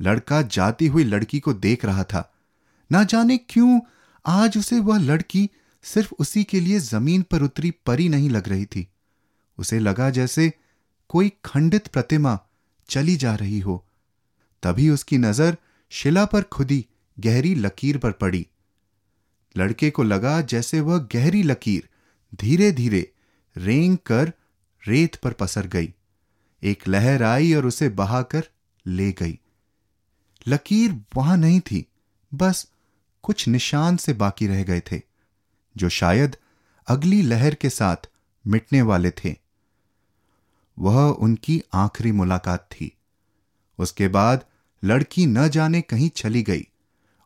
लड़का 0.00 0.42
जाती 0.42 0.86
हुई 0.86 1.04
लड़की 1.04 1.40
को 1.40 1.52
देख 1.52 1.84
रहा 1.84 2.04
था। 2.04 2.34
ना 2.92 3.04
जाने 3.04 3.36
क्यों 3.38 3.80
आज 4.26 4.56
उसे 4.58 4.78
वह 4.80 4.98
लड़की 4.98 5.48
सिर्फ़ 5.84 6.12
उसी 6.18 6.42
के 6.44 6.60
लिए 6.60 6.78
ज़मीन 6.78 7.22
पर 7.22 7.42
उतरी 7.42 7.70
परी 7.86 8.08
नहीं 8.08 8.30
लग 8.30 8.48
रही 8.48 8.64
थी। 8.66 8.86
उसे 9.58 9.78
लगा 9.78 10.08
जैसे 10.10 10.52
कोई 11.08 11.32
खंडित 11.44 11.86
प्रतिमा 11.86 12.38
चली 12.88 13.16
जा 13.16 13.34
रही 13.34 13.60
हो। 13.60 13.84
तभी 14.62 14.88
उसकी 14.90 15.18
नज़र 15.18 15.56
शिला 15.92 16.24
पर 16.24 16.42
खुदी 16.42 16.84
गहरी 17.16 17.54
लकीर 17.54 17.98
पर 17.98 18.12
पड़ी। 18.12 18.46
लड़के 19.56 19.90
को 19.90 20.02
लगा 20.02 20.40
जैसे 20.40 20.80
वह 20.80 20.98
गहरी 21.12 21.42
लकीर 21.42 21.88
धीरे 22.34 22.72
धीरे 22.72 23.12
रेंग 23.56 23.96
कर 24.06 24.32
रेत 24.82 25.14
पर 25.14 25.32
पसर 25.32 25.66
गई। 25.66 25.92
एक 26.62 26.88
लहर 26.88 27.22
आई 27.22 27.52
और 27.54 27.66
उसे 27.66 27.88
बहाकर 27.88 28.48
ले 28.86 29.10
गई। 29.12 29.38
लकीर 30.46 31.00
वहाँ 31.16 31.36
नहीं 31.36 31.60
थी, 31.60 31.86
बस 32.32 32.66
कुछ 33.26 33.48
निशान 33.48 33.96
से 33.96 34.12
बाकी 34.12 34.46
रह 34.46 34.62
गए 34.62 34.80
थे, 34.80 35.00
जो 35.76 35.88
शायद 35.88 36.36
अगली 36.86 37.22
लहर 37.22 37.54
के 37.54 37.70
साथ 37.70 38.08
मिटने 38.46 38.82
वाले 38.82 39.10
थे। 39.10 39.34
वह 40.78 41.08
उनकी 41.08 41.62
आखिरी 41.74 42.12
मुलाकात 42.12 42.68
थी। 42.72 42.96
उसके 43.78 44.08
बाद 44.08 44.44
लड़की 44.84 45.26
न 45.26 45.48
जाने 45.48 45.80
कहीं 45.80 46.08
चली 46.08 46.42
गई 46.42 46.66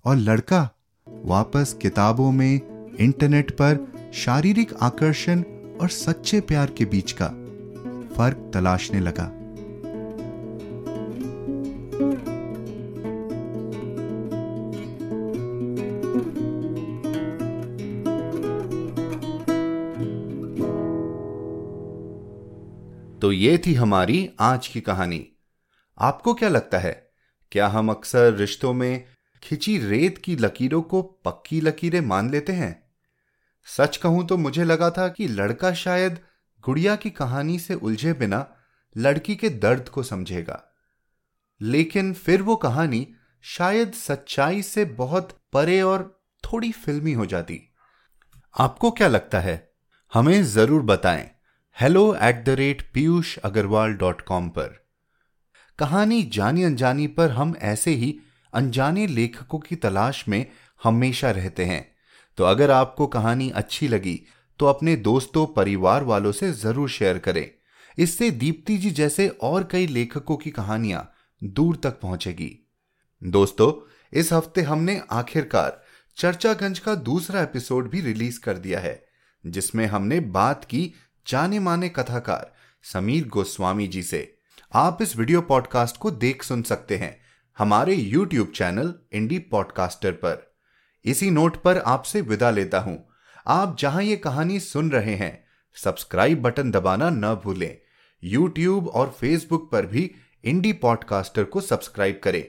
और 0.04 0.16
लड़का 0.16 0.70
वापस 1.08 1.76
किताबों 1.82 2.32
में, 2.32 2.54
इंटरनेट 3.00 3.50
पर 3.50 3.78
शारीरिक 4.14 4.74
आकर्षण 4.82 5.42
और 5.80 5.88
सच्चे 5.88 6.40
प्यार 6.40 6.70
के 6.70 6.84
बीच 6.84 7.12
का 7.12 7.28
फ़र्क 8.16 8.50
तलाशने 8.54 9.00
लगा। 9.00 9.39
ये 23.50 23.62
थी 23.66 23.74
हमारी 23.74 24.30
आज 24.40 24.66
की 24.68 24.80
कहानी। 24.80 25.26
आपको 25.98 26.34
क्या 26.34 26.48
लगता 26.48 26.78
है, 26.78 27.10
क्या 27.52 27.68
हम 27.68 27.90
अक्सर 27.90 28.32
रिश्तों 28.32 28.72
में 28.72 29.04
खिंची 29.42 29.78
रेत 29.78 30.18
की 30.18 30.36
लकीरों 30.36 30.82
को 30.82 31.02
पक्की 31.02 31.60
लकीरें 31.60 32.00
मान 32.00 32.30
लेते 32.30 32.52
हैं? 32.52 32.90
सच 33.66 33.96
कहूँ 33.96 34.26
तो 34.26 34.36
मुझे 34.36 34.64
लगा 34.64 34.90
था 34.90 35.08
कि 35.08 35.28
लड़का 35.28 35.72
शायद 35.74 36.18
गुड़िया 36.64 36.96
की 36.96 37.10
कहानी 37.10 37.58
से 37.58 37.74
उलझे 37.74 38.12
बिना 38.12 38.46
लड़की 38.96 39.36
के 39.36 39.50
दर्द 39.50 39.88
को 39.88 40.02
समझेगा। 40.02 40.62
लेकिन 41.62 42.12
फिर 42.12 42.42
वो 42.42 42.56
कहानी 42.56 43.06
शायद 43.44 43.92
सच्चाई 43.92 44.62
से 44.62 44.84
बहुत 44.84 45.38
परे 45.52 45.82
और 45.82 46.22
थोड़ी 46.44 46.72
फिल्मी 46.72 47.12
हो 47.12 47.26
जाती। 47.26 47.60
आपको 48.58 48.90
क्या 48.90 49.08
लगता 49.08 49.40
है, 49.40 49.72
हमें 50.12 50.42
ज़रूर 50.42 50.82
बताएँ। 50.82 51.39
Hello 51.80 52.02
at 52.14 52.42
the 52.44 52.48
rate 52.50 52.82
Piyush 52.94 53.36
Agarwal 53.38 53.92
dot 53.92 54.20
com 54.20 54.48
पर। 54.48 54.74
कहानी 55.78 56.22
जानी 56.34 56.62
अनजानी 56.62 57.06
पर 57.08 57.30
हम 57.30 57.54
ऐसे 57.60 57.90
ही 57.90 58.12
अनजाने 58.52 59.06
लेखकों 59.06 59.58
की 59.58 59.76
तलाश 59.76 60.24
में 60.28 60.44
हमेशा 60.80 61.30
रहते 61.30 61.64
हैं। 61.64 61.82
तो 62.38 62.44
अगर 62.44 62.70
आपको 62.70 63.06
कहानी 63.06 63.48
अच्छी 63.52 63.88
लगी 63.88 64.14
तो 64.60 64.66
अपने 64.66 64.96
दोस्तों, 64.98 65.46
परिवार 65.46 66.04
वालों 66.04 66.32
से 66.32 66.52
ज़रूर 66.52 66.88
शेयर 66.90 67.18
करें। 67.18 67.50
इससे 67.98 68.30
दीप्ति 68.30 68.76
जी 68.78 68.90
जैसे 68.92 69.28
और 69.28 69.68
कई 69.72 69.86
लेखकों 69.86 70.36
की 70.36 70.50
कहानियाँ 70.50 71.10
दूर 71.42 71.76
तक 71.76 72.00
पहुंचेगी। 72.00 72.56
दोस्तों, 73.22 73.72
इस 74.12 74.32
हफ़्ते 74.32 74.62
हमने 74.62 75.00
आखिरकार 75.12 75.82
चर्चागंज 76.16 76.78
का 76.78 76.94
दूसरा 76.94 77.42
एपिसोड 77.42 77.90
भी 77.90 78.00
रिलीज़ 78.02 78.40
कर 78.40 78.58
दिया 78.58 78.80
है, 78.80 79.00
जिसमें 79.44 79.86
हमने 79.86 80.20
बात 80.20 80.64
की 80.64 80.92
जाने 81.26 81.58
माने 81.58 81.88
कथाकार 81.88 82.54
समीर 82.82 83.28
गोस्वामी 83.28 83.86
जी 83.86 84.02
से 84.02 84.36
आप 84.74 85.02
इस 85.02 85.16
वीडियो 85.16 85.40
पॉडकास्ट 85.40 85.96
को 85.96 86.10
देख 86.10 86.42
सुन 86.42 86.62
सकते 86.62 86.96
हैं 86.96 87.20
हमारे 87.58 87.94
यूट्यूब 87.94 88.48
चैनल 88.48 88.94
इंडी 89.12 89.38
पॉडकास्टर 89.38 90.12
पर। 90.12 90.54
इसी 91.04 91.30
नोट 91.30 91.56
पर 91.56 91.78
आपसे 91.78 92.20
विदा 92.20 92.50
लेता 92.50 92.80
हूँ। 92.80 93.08
आप 93.46 93.76
जहाँ 93.78 94.02
ये 94.02 94.16
कहानी 94.16 94.60
सुन 94.60 94.90
रहे 94.90 95.14
हैं, 95.14 95.44
सब्सक्राइब 95.74 96.42
बटन 96.42 96.70
दबाना 96.70 97.10
न 97.10 97.34
भूलें। 97.34 97.78
यूट्यूब 98.24 98.88
और 98.88 99.16
फेसबुक 99.20 99.70
पर 99.72 99.86
भी 99.86 100.14
इंडी 100.44 100.72
पॉडकास्टर 100.72 101.44
को 101.44 101.60
सब्सक्राइब 101.60 102.20
करें। 102.24 102.44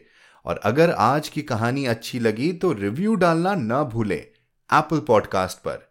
और 0.45 0.57
अगर 0.57 0.91
आज 0.91 1.29
की 1.29 1.41
कहानी 1.41 1.85
अच्छी 1.85 2.19
लगी 2.19 2.53
तो 2.53 2.73
रिव्यू 2.73 3.15
डालना 3.15 3.55
न 3.55 3.83
भूलें 3.83 4.21
एप्पल 4.73 4.99
पॉडकास्ट 4.99 5.57
पर। 5.57 5.90